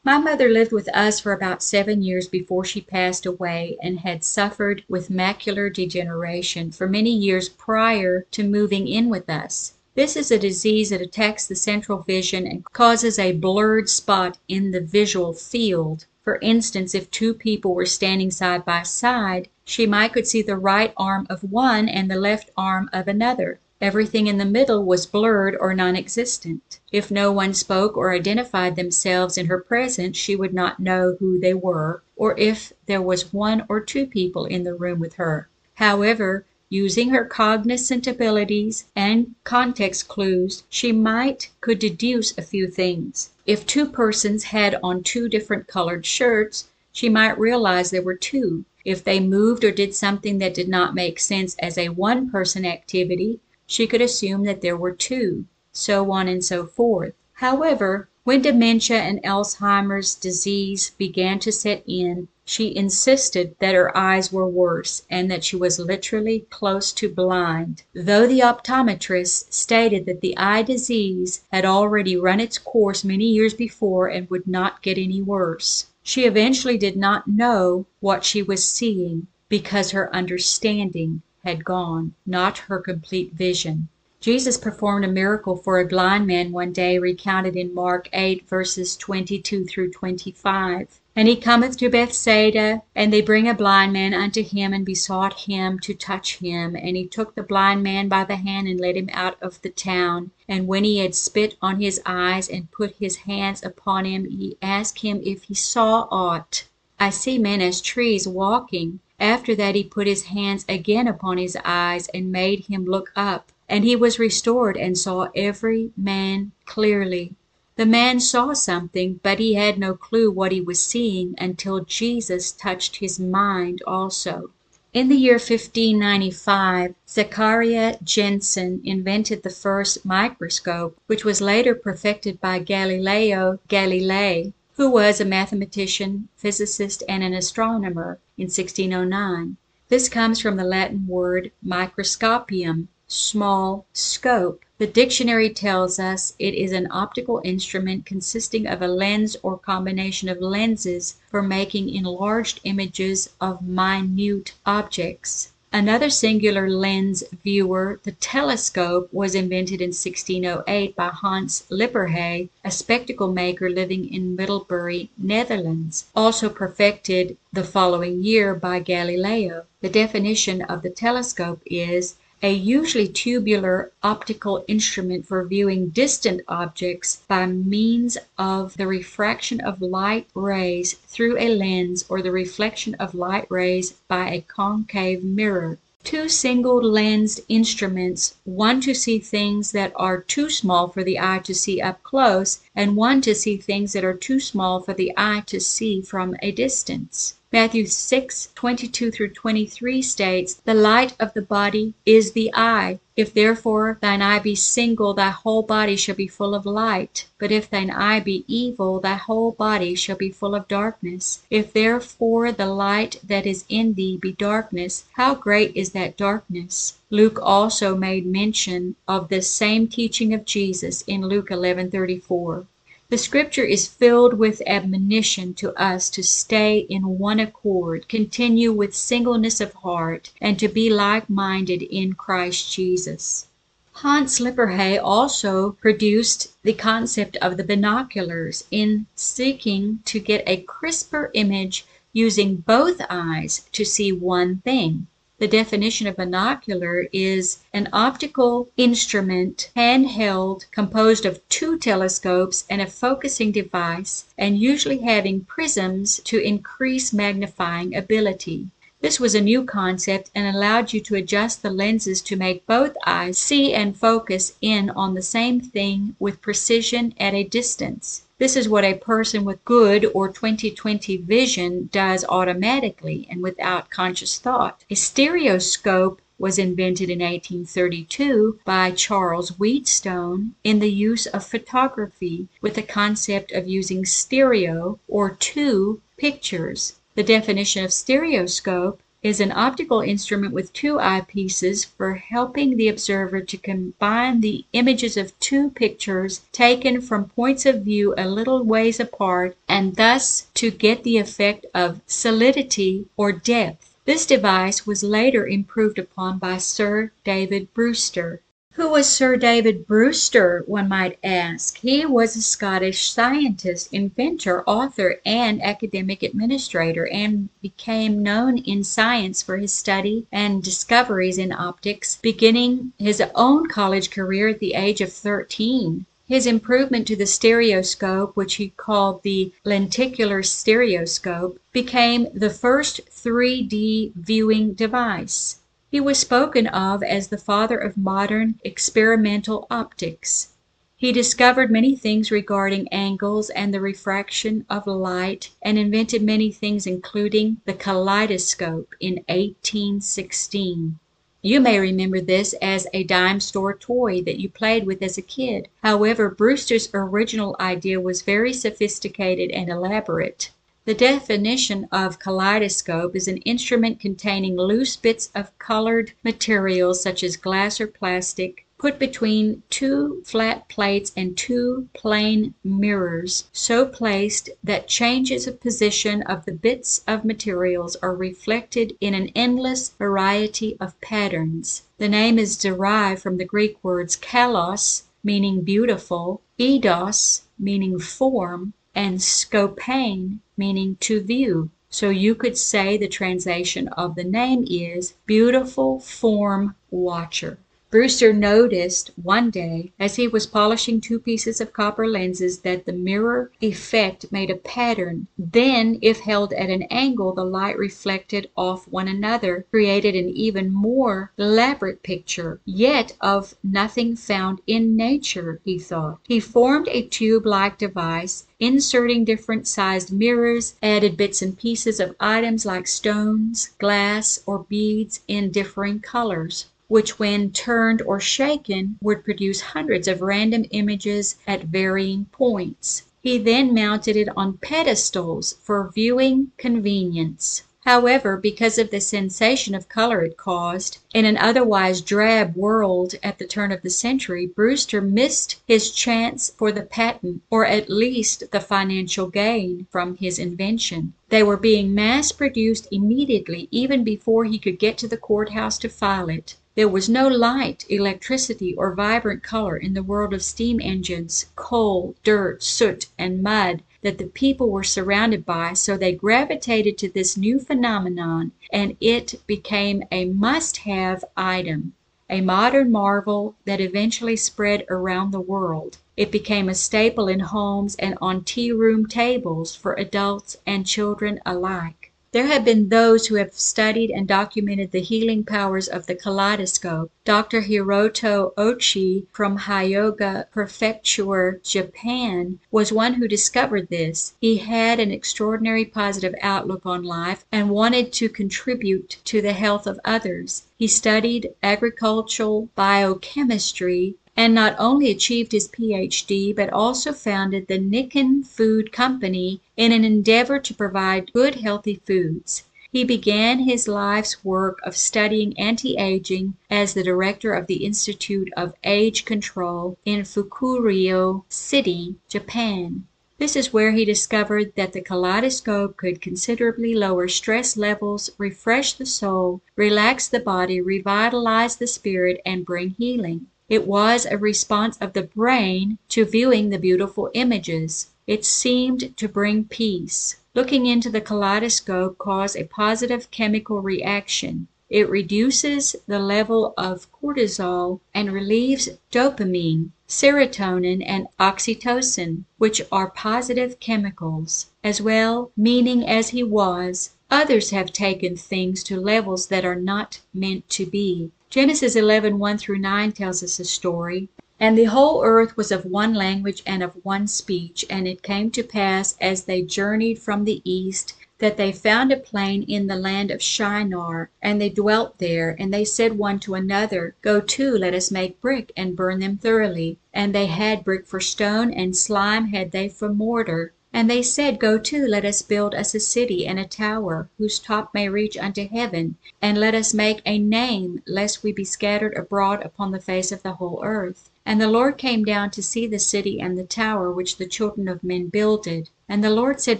My 0.04 0.20
mother 0.20 0.48
lived 0.48 0.72
with 0.72 0.88
us 0.90 1.20
for 1.20 1.34
about 1.34 1.64
seven 1.64 2.04
years 2.04 2.28
before 2.28 2.64
she 2.64 2.82
passed 2.82 3.26
away 3.26 3.78
and 3.82 4.02
had 4.02 4.24
suffered 4.24 4.84
with 4.88 5.10
macular 5.10 5.74
degeneration 5.74 6.72
for 6.72 6.88
many 6.88 7.10
years 7.10 7.50
prior 7.50 8.28
to 8.32 8.44
moving 8.44 8.88
in 8.88 9.10
with 9.10 9.28
us. 9.28 9.74
This 9.96 10.16
is 10.16 10.30
a 10.30 10.38
disease 10.38 10.92
that 10.92 11.02
attacks 11.02 11.48
the 11.48 11.56
central 11.56 12.04
vision 12.04 12.46
and 12.46 12.64
causes 12.66 13.18
a 13.18 13.32
blurred 13.32 13.90
spot 13.90 14.38
in 14.48 14.70
the 14.70 14.82
visual 14.82 15.34
field. 15.34 16.06
For 16.24 16.38
instance, 16.42 16.94
if 16.94 17.10
two 17.10 17.34
people 17.34 17.74
were 17.74 17.86
standing 17.86 18.30
side 18.30 18.66
by 18.66 18.84
side, 18.84 19.50
she 19.66 19.88
might 19.88 20.14
could 20.14 20.28
see 20.28 20.44
the 20.44 20.58
right 20.58 20.94
arm 20.96 21.26
of 21.30 21.44
one 21.52 21.90
and 21.90 22.12
the 22.12 22.20
left 22.20 22.52
arm 22.56 22.90
of 22.94 23.08
another. 23.08 23.60
Everything 23.83 24.27
in 24.27 24.38
the 24.38 24.45
middle 24.45 24.85
was 24.85 25.06
blurred 25.06 25.57
or 25.59 25.74
non 25.74 25.97
existent. 25.97 26.80
If 26.94 27.12
no 27.12 27.33
one 27.33 27.53
spoke 27.53 27.97
or 27.97 28.13
identified 28.13 28.77
themselves 28.77 29.38
in 29.38 29.47
her 29.47 29.59
presence 29.59 30.15
she 30.15 30.38
would 30.38 30.53
not 30.53 30.80
know 30.80 31.18
who 31.19 31.38
they 31.38 31.53
were, 31.53 32.01
or 32.15 32.33
if 32.39 32.71
there 32.85 33.01
was 33.01 33.33
one 33.33 33.65
or 33.68 33.81
two 33.81 34.06
people 34.06 34.45
in 34.45 34.63
the 34.63 34.74
room 34.74 35.01
with 35.01 35.15
her. 35.15 35.50
However, 35.74 36.45
using 36.69 37.09
her 37.09 37.25
cognizant 37.25 38.07
abilities 38.07 38.85
and 38.95 39.35
context 39.44 40.07
clues, 40.07 40.63
she 40.69 40.94
might 40.94 41.50
could 41.59 41.80
deduce 41.80 42.38
a 42.38 42.41
few 42.41 42.69
things. 42.69 43.31
If 43.45 43.65
two 43.65 43.85
persons 43.85 44.45
had 44.45 44.80
on 44.81 45.03
two 45.03 45.27
different 45.27 45.68
colored 45.68 46.06
shirts, 46.06 46.69
she 46.94 47.09
might 47.09 47.37
realize 47.37 47.92
there 47.92 48.02
were 48.02 48.16
two. 48.16 48.63
If 48.85 49.04
they 49.04 49.19
moved 49.19 49.66
or 49.66 49.71
did 49.71 49.94
something 49.94 50.37
that 50.37 50.54
did 50.54 50.69
not 50.69 50.95
make 50.95 51.19
sense 51.19 51.57
as 51.59 51.78
a 51.78 51.90
one 51.90 52.31
person 52.31 52.66
activity, 52.66 53.42
she 53.73 53.87
could 53.87 54.01
assume 54.01 54.44
that 54.44 54.61
there 54.61 54.77
were 54.77 54.92
two, 54.92 55.45
so 55.71 56.11
on 56.11 56.27
and 56.27 56.45
so 56.45 56.63
forth. 56.63 57.15
However, 57.37 58.07
when 58.23 58.44
dementia 58.44 58.99
and 58.99 59.19
Alzheimer's 59.23 60.13
disease 60.13 60.92
began 60.99 61.39
to 61.39 61.51
set 61.51 61.83
in, 61.87 62.27
she 62.45 62.75
insisted 62.75 63.56
that 63.57 63.73
her 63.73 63.97
eyes 63.97 64.31
were 64.31 64.47
worse 64.47 65.07
and 65.09 65.31
that 65.31 65.44
she 65.44 65.56
was 65.56 65.80
literally 65.80 66.45
close 66.51 66.92
to 66.92 67.09
blind, 67.09 67.81
though 67.95 68.27
the 68.27 68.42
optometrist 68.42 69.51
stated 69.51 70.06
that 70.06 70.21
the 70.21 70.37
eye 70.37 70.61
disease 70.61 71.42
had 71.51 71.65
already 71.65 72.15
run 72.15 72.39
its 72.39 72.59
course 72.59 73.03
many 73.03 73.25
years 73.25 73.56
before 73.56 74.06
and 74.07 74.30
would 74.30 74.45
not 74.45 74.83
get 74.83 74.99
any 74.99 75.19
worse. 75.19 75.87
She 76.03 76.25
eventually 76.25 76.77
did 76.77 76.95
not 76.95 77.27
know 77.27 77.87
what 78.01 78.23
she 78.23 78.44
was 78.44 78.69
seeing 78.69 79.25
because 79.49 79.89
her 79.89 80.15
understanding 80.15 81.23
had 81.44 81.66
gone, 81.66 82.14
not 82.26 82.57
her 82.57 82.80
complete 82.80 83.33
vision. 83.33 83.90
Jesus 84.21 84.57
performed 84.57 85.04
a 85.04 85.09
miracle 85.09 85.57
for 85.57 85.78
a 85.78 85.85
blind 85.85 86.26
man 86.26 86.54
one 86.54 86.71
day 86.71 86.97
recounted 86.97 87.57
in 87.57 87.73
Mark 87.73 88.07
8 88.14 88.47
verses 88.47 88.95
22 88.95 89.66
through 89.66 89.92
25. 89.92 91.02
And 91.14 91.28
he 91.28 91.35
cometh 91.35 91.78
to 91.78 91.90
Bethsaida, 91.90 92.83
and 92.95 93.12
they 93.12 93.21
bring 93.21 93.50
a 93.50 93.54
blind 93.54 93.92
man 93.92 94.14
unto 94.14 94.42
him, 94.42 94.71
and 94.71 94.85
besought 94.85 95.42
him 95.42 95.78
to 95.80 95.94
touch 95.94 96.38
him. 96.38 96.76
And 96.76 96.95
he 96.95 97.06
took 97.06 97.35
the 97.35 97.44
blind 97.44 97.83
man 97.83 98.07
by 98.07 98.23
the 98.23 98.38
hand, 98.38 98.69
and 98.69 98.80
led 98.80 98.95
him 98.95 99.09
out 99.12 99.35
of 99.42 99.62
the 99.62 99.69
town. 99.69 100.31
And 100.47 100.68
when 100.68 100.85
he 100.85 101.00
had 101.00 101.14
spit 101.14 101.56
on 101.62 101.81
his 101.81 102.02
eyes, 102.06 102.47
and 102.47 102.71
put 102.71 102.95
his 102.95 103.18
hands 103.18 103.62
upon 103.62 104.06
him, 104.06 104.23
he 104.23 104.57
asked 104.62 105.02
him 105.02 105.21
if 105.23 105.44
he 105.44 105.54
saw 105.54 106.07
aught. 106.09 106.68
I 106.97 107.09
see 107.09 107.38
men 107.38 107.59
as 107.59 107.81
trees 107.81 108.26
walking. 108.26 109.02
After 109.20 109.54
that 109.56 109.76
he 109.76 109.84
put 109.84 110.08
his 110.08 110.24
hands 110.24 110.66
again 110.68 111.08
upon 111.08 111.38
his 111.38 111.56
eyes, 111.64 112.08
and 112.16 112.32
made 112.32 112.66
him 112.66 112.86
look 112.86 113.12
up. 113.16 113.52
And 113.70 113.84
he 113.84 113.96
was 113.96 114.18
restored, 114.18 114.76
and 114.76 114.98
saw 114.98 115.28
every 115.36 115.92
man 115.96 116.52
clearly. 116.66 117.34
The 117.76 117.86
man 117.86 118.20
saw 118.20 118.54
something, 118.54 119.20
but 119.22 119.40
he 119.40 119.54
had 119.54 119.78
no 119.78 119.94
clue 119.94 120.32
what 120.32 120.52
he 120.52 120.62
was 120.62 120.84
seeing 120.84 121.36
until 121.38 121.84
Jesus 121.84 122.52
touched 122.52 122.98
his 122.98 123.20
mind 123.20 123.82
also. 123.86 124.50
In 124.94 125.10
the 125.10 125.16
year 125.16 125.40
1595 125.40 126.94
Zachariah 127.10 127.98
Janssen 128.04 128.80
invented 128.84 129.42
the 129.42 129.50
first 129.50 130.06
microscope, 130.06 130.96
which 131.08 131.26
was 131.26 131.42
later 131.42 131.74
perfected 131.74 132.40
by 132.40 132.60
Galileo 132.60 133.60
Galilei, 133.70 134.54
who 134.75 134.89
was 134.89 135.21
a 135.21 135.25
mathematician, 135.25 136.27
physicist, 136.35 137.03
and 137.07 137.23
an 137.23 137.33
astronomer, 137.33 138.19
in 138.37 138.45
1609. 138.45 139.57
This 139.89 140.09
comes 140.09 140.39
from 140.42 140.57
the 140.57 140.63
Latin 140.63 141.06
word 141.07 141.51
microscopium, 141.61 142.87
small 143.07 143.85
scope. 143.94 144.65
The 144.80 144.87
dictionary 144.87 145.51
tells 145.51 145.99
us 145.99 146.33
it 146.39 146.56
is 146.56 146.71
an 146.71 146.87
optical 146.89 147.39
instrument 147.44 148.06
consisting 148.06 148.65
of 148.65 148.81
a 148.81 148.87
lens 148.87 149.37
or 149.44 149.57
combination 149.57 150.27
of 150.27 150.42
lenses 150.42 151.18
for 151.30 151.44
making 151.44 151.94
enlarged 151.94 152.59
images 152.63 153.30
of 153.39 153.61
minute 153.61 154.53
objects. 154.65 155.53
Another 155.75 156.11
singular 156.11 156.69
lens 156.69 157.23
viewer, 157.44 157.99
the 158.03 158.11
telescope, 158.11 159.09
was 159.11 159.33
invented 159.33 159.81
in 159.81 159.87
1608 159.87 160.95
by 160.95 161.07
Hans 161.07 161.63
Lippershey, 161.71 162.49
a 162.63 162.69
spectacle 162.69 163.33
maker 163.33 163.71
living 163.71 164.07
in 164.13 164.35
Middelburg, 164.35 165.09
Netherlands, 165.18 166.06
also 166.15 166.47
perfected 166.47 167.37
the 167.51 167.63
following 167.63 168.23
year 168.23 168.53
by 168.53 168.81
Galileo. 168.81 169.65
The 169.81 169.89
definition 169.89 170.61
of 170.61 170.83
the 170.83 170.92
telescope 170.92 171.63
is 171.65 172.18
a 172.45 172.52
usually 172.52 173.07
tubular 173.07 173.90
optical 174.04 174.66
instrument 174.68 175.26
for 175.26 175.45
viewing 175.45 175.88
distant 175.88 176.42
objects 176.50 177.23
by 177.30 177.45
means 177.45 178.18
of 178.38 178.76
the 178.76 178.85
refraction 178.85 179.62
of 179.62 179.81
light 179.81 180.28
rays 180.35 180.92
through 181.07 181.38
a 181.40 181.56
lens 181.56 182.04
or 182.09 182.21
the 182.21 182.31
reflection 182.31 182.94
of 182.95 183.16
light 183.16 183.47
rays 183.50 183.94
by 184.09 184.30
a 184.30 184.42
concave 184.42 185.23
mirror. 185.23 185.80
Two 186.04 186.28
single 186.28 186.83
lensed 186.83 187.40
instruments, 187.47 188.35
one 188.44 188.81
to 188.81 188.94
see 188.94 189.19
things 189.19 189.71
that 189.71 189.94
are 189.95 190.19
too 190.19 190.50
small 190.50 190.90
for 190.90 191.02
the 191.02 191.18
eye 191.18 191.40
to 191.45 191.56
see 191.56 191.81
up 191.81 192.04
close, 192.04 192.59
and 192.75 192.95
one 192.95 193.21
to 193.21 193.35
see 193.35 193.57
things 193.57 193.94
that 193.94 194.03
are 194.03 194.13
too 194.13 194.39
small 194.39 194.81
for 194.81 194.94
the 194.94 195.11
eye 195.15 195.44
to 195.47 195.59
see 195.59 196.01
from 196.01 196.35
a 196.42 196.51
distance. 196.51 197.35
Matthew 197.53 197.85
6, 197.85 198.49
22 198.56 199.11
through 199.11 199.30
23 199.30 200.01
states, 200.01 200.56
The 200.65 200.73
light 200.73 201.15
of 201.19 201.35
the 201.35 201.44
body 201.44 201.94
is 202.03 202.31
the 202.31 202.49
eye. 202.56 202.99
If 203.15 203.31
therefore 203.31 203.99
thine 204.01 204.23
eye 204.23 204.39
be 204.39 204.56
single, 204.56 205.13
thy 205.13 205.30
whole 205.30 205.61
body 205.61 205.95
shall 205.95 206.15
be 206.15 206.27
full 206.27 206.56
of 206.56 206.65
light. 206.65 207.27
But 207.37 207.51
if 207.51 207.69
thine 207.69 207.92
eye 207.92 208.21
be 208.21 208.44
evil, 208.47 208.99
thy 208.99 209.18
whole 209.18 209.51
body 209.51 209.94
shall 209.94 210.15
be 210.15 210.31
full 210.31 210.56
of 210.56 210.68
darkness. 210.68 211.44
If 211.51 211.73
therefore 211.73 212.51
the 212.51 212.65
light 212.65 213.19
that 213.23 213.45
is 213.45 213.65
in 213.69 213.94
thee 213.94 214.18
be 214.18 214.31
darkness, 214.31 215.06
how 215.11 215.35
great 215.35 215.75
is 215.75 215.92
that 215.92 216.18
darkness? 216.18 216.97
Luke 217.14 217.38
also 217.44 217.96
made 217.96 218.26
mention 218.26 218.96
of 219.08 219.30
this 219.30 219.48
same 219.48 219.88
teaching 219.88 220.34
of 220.34 220.46
Jesus 220.46 221.04
in 221.06 221.22
Luke 221.28 221.52
11:34. 221.52 222.66
The 223.10 223.20
scripture 223.20 223.64
is 223.64 223.86
filled 223.86 224.34
with 224.34 224.64
admonition 224.66 225.54
to 225.62 225.80
us 225.80 226.10
to 226.10 226.24
stay 226.24 226.88
in 226.90 227.20
one 227.20 227.40
accord, 227.40 228.08
continue 228.08 228.72
with 228.72 228.96
singleness 228.96 229.62
of 229.62 229.74
heart, 229.74 230.32
and 230.42 230.58
to 230.58 230.68
be 230.68 230.90
like 230.90 231.30
minded 231.30 231.84
in 231.84 232.14
Christ 232.14 232.74
Jesus. 232.74 233.46
Hans 233.92 234.40
Lippershey 234.40 235.00
also 235.00 235.74
produced 235.74 236.56
the 236.64 236.74
concept 236.74 237.38
of 237.44 237.58
the 237.58 237.64
binoculars 237.64 238.64
in 238.72 239.06
seeking 239.14 240.00
to 240.06 240.20
get 240.20 240.44
a 240.48 240.64
crisper 240.64 241.30
image 241.36 241.86
using 242.12 242.56
both 242.56 243.00
eyes 243.08 243.70
to 243.72 243.86
see 243.86 244.12
one 244.12 244.64
thing. 244.66 245.06
The 245.44 245.50
definition 245.50 246.07
of 246.07 246.16
binocular 246.16 247.09
is 247.12 247.57
an 247.73 247.90
optical 247.92 248.69
instrument 248.78 249.71
hand-held 249.76 250.68
composed 250.71 251.26
of 251.26 251.45
two 251.50 251.78
telescopes 251.78 252.64
and 252.69 252.81
a 252.81 252.88
focusing 252.88 253.52
device 253.52 254.23
and 254.38 254.57
usually 254.57 255.00
having 255.00 255.44
prisms 255.44 256.21
to 256.23 256.40
increase 256.40 257.12
magnifying 257.12 257.94
ability. 257.94 258.68
This 259.04 259.19
was 259.19 259.36
a 259.36 259.42
new 259.42 259.66
concept 259.66 260.31
and 260.33 260.48
allowed 260.48 260.94
you 260.94 261.02
to 261.02 261.16
adjust 261.16 261.62
the 261.62 261.69
lenses 261.69 262.22
to 262.22 262.38
make 262.38 262.66
both 262.66 262.95
eyes 263.06 263.38
see 263.38 263.74
and 263.74 263.98
focus 263.98 264.54
in 264.62 264.90
on 264.92 265.14
the 265.14 265.22
same 265.22 265.60
thing 265.60 266.16
with 266.19 266.42
precision 266.42 267.14
at 267.19 267.33
a 267.33 267.44
distance. 267.44 268.22
This 268.38 268.56
is 268.56 268.69
what 268.69 268.86
a 268.86 268.94
person 268.94 269.44
with 269.44 269.66
good 269.66 270.10
or 270.14 270.31
20/20 270.31 271.18
vision 271.18 271.90
does 271.92 272.24
automatically 272.30 273.28
and 273.30 273.44
without 273.44 273.90
conscious 273.90 274.38
thought. 274.38 274.86
A 274.90 274.95
stereoscope 274.95 276.22
was 276.40 276.57
invented 276.57 277.10
in 277.10 277.19
1832 277.19 278.60
by 278.64 278.92
Charles 278.92 279.60
Wheatstone 279.60 280.56
in 280.64 280.80
the 280.80 280.90
use 280.90 281.26
of 281.26 281.45
photography 281.45 282.48
with 282.62 282.76
the 282.76 282.81
concept 282.81 283.52
of 283.52 283.68
using 283.68 284.06
stereo 284.06 284.98
or 285.10 285.31
two 285.31 286.00
pictures. 286.16 286.94
The 287.16 287.22
definition 287.22 287.86
of 287.86 287.94
stereoscope 287.94 289.00
is 289.22 289.40
an 289.40 289.52
optical 289.52 290.02
instrument 290.02 290.52
with 290.52 290.74
two 290.74 290.96
eyepieces 290.96 291.86
for 291.86 292.16
helping 292.16 292.76
the 292.76 292.88
observer 292.88 293.40
to 293.40 293.58
combine 293.58 294.42
the 294.42 294.66
images 294.74 295.16
of 295.16 295.40
two 295.40 295.70
pictures 295.70 296.42
taken 296.52 297.02
from 297.02 297.30
points 297.30 297.68
of 297.68 297.84
view 297.84 298.16
a 298.18 298.28
little 298.28 298.64
ways 298.64 299.00
apart 299.00 299.56
and 299.68 299.96
thus 299.96 300.48
to 300.56 300.72
get 300.72 301.04
the 301.04 301.18
effect 301.18 301.68
of 301.74 302.02
solidity 302.08 303.06
or 303.16 303.32
depth. 303.32 303.96
This 304.06 304.26
device 304.26 304.86
was 304.86 305.04
later 305.04 305.48
improved 305.48 306.00
upon 306.00 306.40
by 306.40 306.58
Sir 306.58 307.12
David 307.24 307.74
Brewster. 307.74 308.42
Who 308.83 308.90
was 308.90 309.07
Sir 309.07 309.37
David 309.37 309.87
Brewster, 309.87 310.66
one 310.68 310.90
might 310.90 311.18
ask? 311.23 311.78
He 311.78 312.06
was 312.06 312.35
a 312.35 312.42
Scottish 312.42 313.09
scientist, 313.09 313.94
inventor, 313.94 314.61
author, 314.68 315.21
and 315.25 315.63
academic 315.63 316.21
administrator, 316.21 317.07
and 317.07 317.47
became 317.61 318.21
known 318.21 318.57
in 318.57 318.83
science 318.83 319.42
for 319.42 319.56
his 319.56 319.71
study 319.71 320.28
and 320.33 320.61
discoveries 320.61 321.37
in 321.37 321.54
optics, 321.54 322.19
beginning 322.21 322.92
his 322.99 323.23
own 323.35 323.69
college 323.69 324.09
career 324.09 324.49
at 324.49 324.59
the 324.59 324.73
age 324.73 324.99
of 324.99 325.13
thirteen. 325.13 326.06
His 326.28 326.45
improvement 326.45 327.07
to 327.07 327.16
the 327.16 327.25
stereoscope, 327.25 328.35
which 328.35 328.56
he 328.56 328.73
called 328.75 329.23
the 329.23 329.54
lenticular 329.63 330.44
stereoscope, 330.44 331.57
became 331.71 332.28
the 332.33 332.49
first 332.49 332.99
3D 333.09 334.11
viewing 334.13 334.73
device. 334.73 335.59
He 335.94 336.02
was 336.02 336.18
spoken 336.18 336.66
of 336.66 337.04
as 337.04 337.28
the 337.28 337.38
father 337.38 337.78
of 337.78 337.97
modern 337.97 338.59
experimental 338.64 339.68
optics. 339.69 340.54
He 340.97 341.12
discovered 341.12 341.69
many 341.69 341.95
things 341.95 342.31
regarding 342.31 342.88
angles 342.88 343.52
and 343.52 343.71
the 343.71 343.80
refraction 343.80 344.66
of 344.71 344.88
light, 344.88 345.52
and 345.62 345.78
invented 345.78 346.23
many 346.23 346.52
things 346.52 346.88
including 346.88 347.62
the 347.66 347.76
kaleidoscope 347.76 348.95
in 349.00 349.23
1816. 349.30 350.97
You 351.44 351.59
may 351.62 351.78
remember 351.78 352.21
this 352.21 352.54
as 352.54 352.88
a 352.92 353.04
dime 353.04 353.40
store 353.40 353.76
toy 353.76 354.23
that 354.23 354.40
you 354.40 354.50
played 354.50 354.88
with 354.88 355.04
as 355.04 355.19
a 355.19 355.21
kid. 355.21 355.68
However, 355.83 356.28
Brewster's 356.31 356.90
original 356.95 357.56
idea 357.59 358.02
was 358.02 358.23
very 358.23 358.52
sophisticated 358.52 359.52
and 359.52 359.69
elaborate. 359.69 360.50
The 360.85 360.94
definition 360.94 361.87
of 361.94 362.19
kaleidoscope 362.19 363.16
is 363.16 363.30
an 363.30 363.37
instrument 363.37 364.02
containing 364.02 364.57
loose 364.57 364.97
bits 364.97 365.30
of 365.33 365.57
colored 365.57 366.11
materials 366.25 367.02
such 367.02 367.23
as 367.23 367.37
glass 367.37 367.80
or 367.80 367.87
plastic, 367.87 368.66
put 368.78 368.99
between 368.99 369.63
two 369.69 370.21
flat 370.25 370.68
plates 370.68 371.13
and 371.16 371.37
two 371.37 371.87
plane 371.94 372.54
mirrors, 372.66 373.45
so 373.54 373.85
placed 373.85 374.49
that 374.61 374.90
changes 374.90 375.47
of 375.47 375.61
position 375.61 376.21
of 376.23 376.44
the 376.44 376.52
bits 376.52 377.02
of 377.07 377.23
materials 377.23 377.95
are 378.02 378.13
reflected 378.13 378.97
in 378.99 379.13
an 379.13 379.30
endless 379.33 379.87
variety 379.87 380.75
of 380.81 380.99
patterns. 380.99 381.83
The 381.97 382.09
name 382.09 382.37
is 382.37 382.57
derived 382.57 383.21
from 383.21 383.37
the 383.37 383.45
Greek 383.45 383.81
words 383.81 384.18
kalos, 384.18 385.04
meaning 385.23 385.61
beautiful, 385.61 386.42
eidos, 386.59 387.44
meaning 387.57 387.99
form, 387.99 388.73
and 388.95 389.19
skopein, 389.19 390.40
meaning 390.57 390.97
to 391.02 391.21
view. 391.21 391.69
So 391.90 392.09
you 392.09 392.35
could 392.35 392.57
say 392.57 392.97
the 392.97 393.07
translation 393.07 393.88
of 393.90 394.16
the 394.16 394.23
name 394.23 394.66
is 394.69 395.14
Beautiful 395.26 396.00
Form 396.00 396.76
Watcher. 396.90 397.57
Brewster 397.94 398.33
noticed 398.33 399.12
one 399.21 399.52
day, 399.52 399.92
as 400.00 400.16
he 400.16 400.28
was 400.28 400.47
polishing 400.47 401.00
two 401.00 401.19
pieces 401.19 401.62
of 401.62 401.73
copper 401.73 402.07
lenses, 402.07 402.62
that 402.62 402.88
the 402.88 402.92
mirror 402.92 403.52
effect 403.62 404.31
made 404.31 404.50
a 404.50 404.56
pattern; 404.56 405.28
then, 405.38 406.00
if 406.02 406.21
held 406.21 406.54
at 406.54 406.71
an 406.71 406.81
angle, 406.90 407.33
the 407.33 407.45
light 407.45 407.78
reflected 407.78 408.50
off 408.57 408.88
one 408.88 409.07
another 409.07 409.68
created 409.69 410.16
an 410.16 410.28
even 410.30 410.73
more 410.73 411.31
elaborate 411.38 412.02
picture, 412.02 412.59
yet 412.66 413.16
of 413.21 413.54
nothing 413.64 414.16
found 414.16 414.59
in 414.66 414.95
nature, 414.95 415.62
he 415.64 415.78
thought. 415.78 416.18
He 416.28 416.40
formed 416.40 416.88
a 416.88 417.04
tube 417.04 417.45
like 417.45 417.78
device, 417.78 418.47
inserting 418.59 419.23
different 419.23 419.68
sized 419.68 420.12
mirrors, 420.12 420.73
added 420.81 421.16
bits 421.16 421.44
and 421.44 421.56
pieces 421.56 422.00
of 422.00 422.16
items 422.19 422.66
like 422.66 422.88
stones, 422.88 423.69
glass, 423.78 424.40
or 424.47 424.66
beads 424.68 425.19
in 425.28 425.52
differing 425.52 426.00
colors 426.00 426.66
which 426.94 427.18
when 427.18 427.50
turned 427.50 428.04
or 428.04 428.19
shaken 428.19 428.95
would 429.02 429.23
produce 429.23 429.73
hundreds 429.73 430.07
of 430.07 430.21
random 430.21 430.64
images 430.69 431.38
at 431.47 431.64
varying 431.64 432.23
points. 432.26 433.02
He 433.23 433.40
then 433.40 433.73
mounted 433.73 434.16
it 434.16 434.30
on 434.38 434.59
pedestals 434.59 435.54
for 435.64 435.92
viewing 435.92 436.52
convenience. 436.56 437.64
However, 437.83 438.38
because 438.38 438.78
of 438.78 438.92
the 438.92 439.02
sensation 439.02 439.73
of 439.73 439.90
color 439.90 440.21
it 440.21 440.38
caused 440.38 441.00
in 441.16 441.26
an 441.26 441.35
otherwise 441.35 442.00
drab 442.00 442.56
world 442.56 443.16
at 443.23 443.40
the 443.40 443.47
turn 443.47 443.71
of 443.71 443.81
the 443.81 443.90
century, 443.90 444.45
Brewster 444.45 445.02
missed 445.02 445.64
his 445.68 445.90
chance 445.90 446.52
for 446.56 446.71
the 446.71 446.83
patent, 446.83 447.42
or 447.50 447.66
at 447.66 447.90
least 447.90 448.52
the 448.52 448.62
financial 448.62 449.28
gain, 449.28 449.88
from 449.90 450.16
his 450.18 450.38
invention. 450.38 451.14
They 451.30 451.42
were 451.42 451.57
being 451.57 451.95
mass 451.95 452.31
produced 452.31 452.88
immediately, 452.92 453.68
even 453.71 454.04
before 454.04 454.45
he 454.45 454.59
could 454.59 454.78
get 454.78 455.00
to 455.00 455.07
the 455.07 455.18
courthouse 455.18 455.80
to 455.80 455.90
file 455.90 456.30
it. 456.30 456.56
There 456.75 456.89
was 456.89 457.07
no 457.07 457.27
light, 457.27 457.85
electricity, 457.87 458.73
or 458.75 458.95
vibrant 458.95 459.44
color 459.44 459.77
in 459.77 459.94
the 459.94 460.01
world 460.01 460.33
of 460.33 460.42
steam 460.42 460.81
engines, 460.81 461.45
coal, 461.56 462.15
dirt, 462.23 462.63
soot, 462.63 463.09
and 463.15 463.44
mud 463.44 463.83
that 464.01 464.18
the 464.18 464.25
people 464.25 464.71
were 464.71 464.83
surrounded 464.83 465.45
by, 465.45 465.73
so 465.73 465.95
they 465.95 466.13
gravitated 466.13 466.97
to 466.97 467.09
this 467.09 467.37
new 467.37 467.59
phenomenon 467.59 468.53
and 468.71 468.97
it 468.99 469.35
became 469.45 470.03
a 470.11 470.25
must 470.25 470.77
have 470.77 471.23
item, 471.37 471.94
a 472.27 472.42
modern 472.42 472.92
marvel 472.92 473.53
that 473.65 473.80
eventually 473.80 474.35
spread 474.35 474.83
around 474.89 475.30
the 475.30 475.39
world. 475.39 475.99
It 476.18 476.31
became 476.31 476.69
a 476.69 476.75
staple 476.75 477.27
in 477.27 477.39
homes 477.39 477.95
and 477.97 478.18
on 478.19 478.44
tea 478.44 478.71
room 478.71 479.06
tables 479.06 479.75
for 479.75 479.94
adults 479.94 480.57
and 480.65 480.87
children 480.87 481.39
alike. 481.45 482.03
There 482.33 482.47
have 482.47 482.66
been 482.66 482.90
those 482.90 483.28
who 483.28 483.35
have 483.35 483.54
studied 483.54 484.09
and 484.09 484.28
documented 484.28 484.92
the 484.92 485.02
healing 485.02 485.44
powers 485.44 485.87
of 485.87 486.07
the 486.07 486.16
kaleidoscope. 486.16 487.11
Dr. 487.25 487.61
Hiroto 487.61 488.56
Ochi 488.57 489.28
from 489.31 489.59
Hyogo 489.59 490.49
Prefecture, 490.49 491.61
Japan, 491.63 492.57
was 492.71 492.92
one 492.92 493.13
who 493.13 493.28
discovered 493.28 493.90
this. 493.90 494.33
He 494.42 494.57
had 494.57 494.99
an 494.99 495.11
extraordinary 495.11 495.85
positive 495.85 496.33
outlook 496.42 496.81
on 496.87 497.04
life 497.04 497.45
and 497.52 497.69
wanted 497.69 498.11
to 498.13 498.30
contribute 498.30 499.19
to 499.25 499.40
the 499.40 499.54
health 499.54 499.85
of 499.85 499.99
others. 500.04 500.63
He 500.75 500.87
studied 500.87 501.52
agricultural 501.61 502.69
biochemistry 502.73 504.16
and 504.35 504.54
not 504.54 504.75
only 504.80 505.11
achieved 505.11 505.52
his 505.52 505.68
Ph.D. 505.68 506.54
but 506.54 506.69
also 506.71 507.13
founded 507.13 507.68
the 507.68 507.78
Nikken 507.78 508.44
Food 508.45 508.92
Company 508.92 509.61
in 509.78 509.92
an 509.92 510.04
endeavor 510.04 510.59
to 510.59 510.73
provide 510.73 511.31
good 511.33 511.56
healthy 511.56 512.02
foods. 512.06 512.63
He 512.91 513.04
began 513.04 513.60
his 513.60 513.88
life's 513.88 514.43
work 514.43 514.80
of 514.84 514.95
studying 514.95 515.58
anti-aging 515.58 516.56
as 516.69 516.93
the 516.93 517.04
director 517.04 517.54
of 517.54 517.67
the 517.67 517.86
Institute 517.86 518.52
of 518.56 518.75
Age 518.84 519.25
Control 519.25 519.97
in 520.06 520.21
Fukuroi 520.21 521.43
City, 521.49 522.15
Japan. 522.30 523.08
This 523.39 523.56
is 523.56 523.73
where 523.73 523.91
he 523.91 524.06
discovered 524.06 524.73
that 524.75 524.93
the 524.93 525.02
kaleidoscope 525.02 525.97
could 525.97 526.21
considerably 526.21 526.93
lower 526.93 527.28
stress 527.28 527.75
levels, 527.75 528.30
refresh 528.38 528.93
the 528.93 529.08
soul, 529.08 529.62
relax 529.75 530.28
the 530.28 530.39
body, 530.39 530.80
revitalize 530.80 531.78
the 531.78 531.88
spirit, 531.88 532.41
and 532.45 532.63
bring 532.63 532.91
healing. 532.91 533.47
It 533.73 533.88
was 533.88 534.27
a 534.27 534.38
response 534.38 534.99
of 535.01 535.13
the 535.13 535.23
brain 535.23 535.97
to 536.10 536.25
viewing 536.25 536.69
the 536.69 536.77
beautiful 536.77 537.32
images. 537.34 538.12
It 538.27 538.45
seemed 538.45 539.17
to 539.17 539.27
bring 539.27 539.63
peace. 539.65 540.36
Looking 540.53 540.86
into 540.86 541.10
the 541.10 541.21
kaleidoscope 541.21 542.19
caused 542.19 542.56
a 542.56 542.65
positive 542.65 543.32
chemical 543.32 543.82
reaction. 543.82 544.67
It 544.91 545.10
reduces 545.10 545.95
the 546.06 546.19
level 546.19 546.75
of 546.77 547.12
cortisol 547.12 548.01
and 548.13 548.32
relieves 548.32 548.89
dopamine, 549.12 549.89
serotonin, 550.08 551.01
and 551.03 551.25
oxytocin, 551.39 552.43
which 552.60 552.80
are 552.91 553.10
positive 553.10 553.80
chemicals. 553.80 554.67
As 554.84 555.01
well 555.01 555.51
meaning 555.58 556.08
as 556.08 556.30
he 556.30 556.43
was, 556.43 557.15
others 557.32 557.71
have 557.71 557.91
taken 557.91 558.36
things 558.36 558.84
to 558.84 559.01
levels 559.01 559.47
that 559.47 559.65
are 559.65 559.81
not 559.93 560.19
meant 560.31 560.69
to 560.69 560.86
be. 560.86 561.31
Genesis 561.53 561.95
11 561.95 562.39
1 562.39 562.57
through 562.57 562.79
9 562.79 563.11
tells 563.11 563.43
us 563.43 563.59
a 563.59 563.63
story. 563.63 564.27
And 564.59 564.75
the 564.75 564.85
whole 564.85 565.23
earth 565.23 565.55
was 565.55 565.71
of 565.71 565.85
one 565.85 566.15
language 566.15 566.63
and 566.65 566.81
of 566.81 566.97
one 567.05 567.27
speech. 567.27 567.85
And 567.91 568.07
it 568.07 568.23
came 568.23 568.49
to 568.49 568.63
pass, 568.63 569.15
as 569.21 569.43
they 569.43 569.61
journeyed 569.61 570.17
from 570.17 570.45
the 570.45 570.63
east, 570.65 571.13
that 571.37 571.55
they 571.55 571.71
found 571.71 572.11
a 572.11 572.17
plain 572.17 572.63
in 572.63 572.87
the 572.87 572.95
land 572.95 573.29
of 573.29 573.39
Shinar, 573.39 574.31
and 574.41 574.59
they 574.59 574.69
dwelt 574.69 575.19
there. 575.19 575.55
And 575.59 575.71
they 575.71 575.85
said 575.85 576.17
one 576.17 576.39
to 576.39 576.55
another, 576.55 577.15
Go 577.21 577.39
to, 577.39 577.77
let 577.77 577.93
us 577.93 578.09
make 578.09 578.41
brick, 578.41 578.71
and 578.75 578.95
burn 578.95 579.19
them 579.19 579.37
thoroughly. 579.37 579.99
And 580.11 580.33
they 580.33 580.47
had 580.47 580.83
brick 580.83 581.05
for 581.05 581.19
stone, 581.19 581.71
and 581.71 581.95
slime 581.95 582.47
had 582.47 582.71
they 582.71 582.89
for 582.89 583.09
mortar. 583.09 583.73
And 583.95 584.10
they 584.10 584.23
said, 584.23 584.60
Go 584.60 584.79
to, 584.79 585.06
let 585.06 585.23
us 585.23 585.43
build 585.43 585.75
us 585.75 585.93
a 585.93 585.99
city 585.99 586.47
and 586.47 586.58
a 586.58 586.65
tower, 586.65 587.29
whose 587.38 587.60
top 587.60 587.93
may 587.93 588.10
reach 588.10 588.36
unto 588.36 588.67
heaven, 588.67 589.17
and 589.39 589.56
let 589.56 589.75
us 589.75 589.93
make 589.93 590.23
a 590.25 590.39
name, 590.39 591.03
lest 591.06 591.43
we 591.43 591.51
be 591.51 591.63
scattered 591.63 592.17
abroad 592.17 592.63
upon 592.63 592.91
the 592.91 592.99
face 592.99 593.32
of 593.32 593.43
the 593.43 593.53
whole 593.53 593.79
earth. 593.84 594.32
And 594.47 594.60
the 594.60 594.67
Lord 594.67 594.97
came 594.97 595.23
down 595.23 595.51
to 595.51 595.62
see 595.62 595.86
the 595.86 595.99
city 595.99 596.41
and 596.41 596.58
the 596.58 596.63
tower 596.63 597.12
which 597.12 597.38
the 597.38 597.45
children 597.45 597.88
of 597.88 598.03
men 598.03 598.29
builded. 598.29 598.89
And 599.08 599.23
the 599.23 599.29
Lord 599.29 599.62
said, 599.62 599.79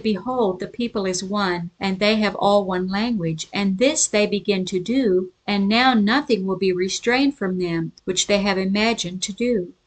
Behold, 0.00 0.60
the 0.60 0.68
people 0.68 1.06
is 1.06 1.24
one, 1.24 1.70
and 1.80 1.98
they 1.98 2.14
have 2.16 2.36
all 2.36 2.64
one 2.64 2.86
language, 2.86 3.48
and 3.52 3.78
this 3.78 4.06
they 4.06 4.28
begin 4.28 4.64
to 4.66 4.78
do, 4.78 5.32
and 5.44 5.68
now 5.68 5.92
nothing 5.92 6.46
will 6.46 6.56
be 6.56 6.72
restrained 6.72 7.36
from 7.36 7.58
them 7.58 7.90
which 8.04 8.28
they 8.28 8.38
have 8.38 8.58
imagined 8.58 9.22
to 9.22 9.32
do. 9.32 9.74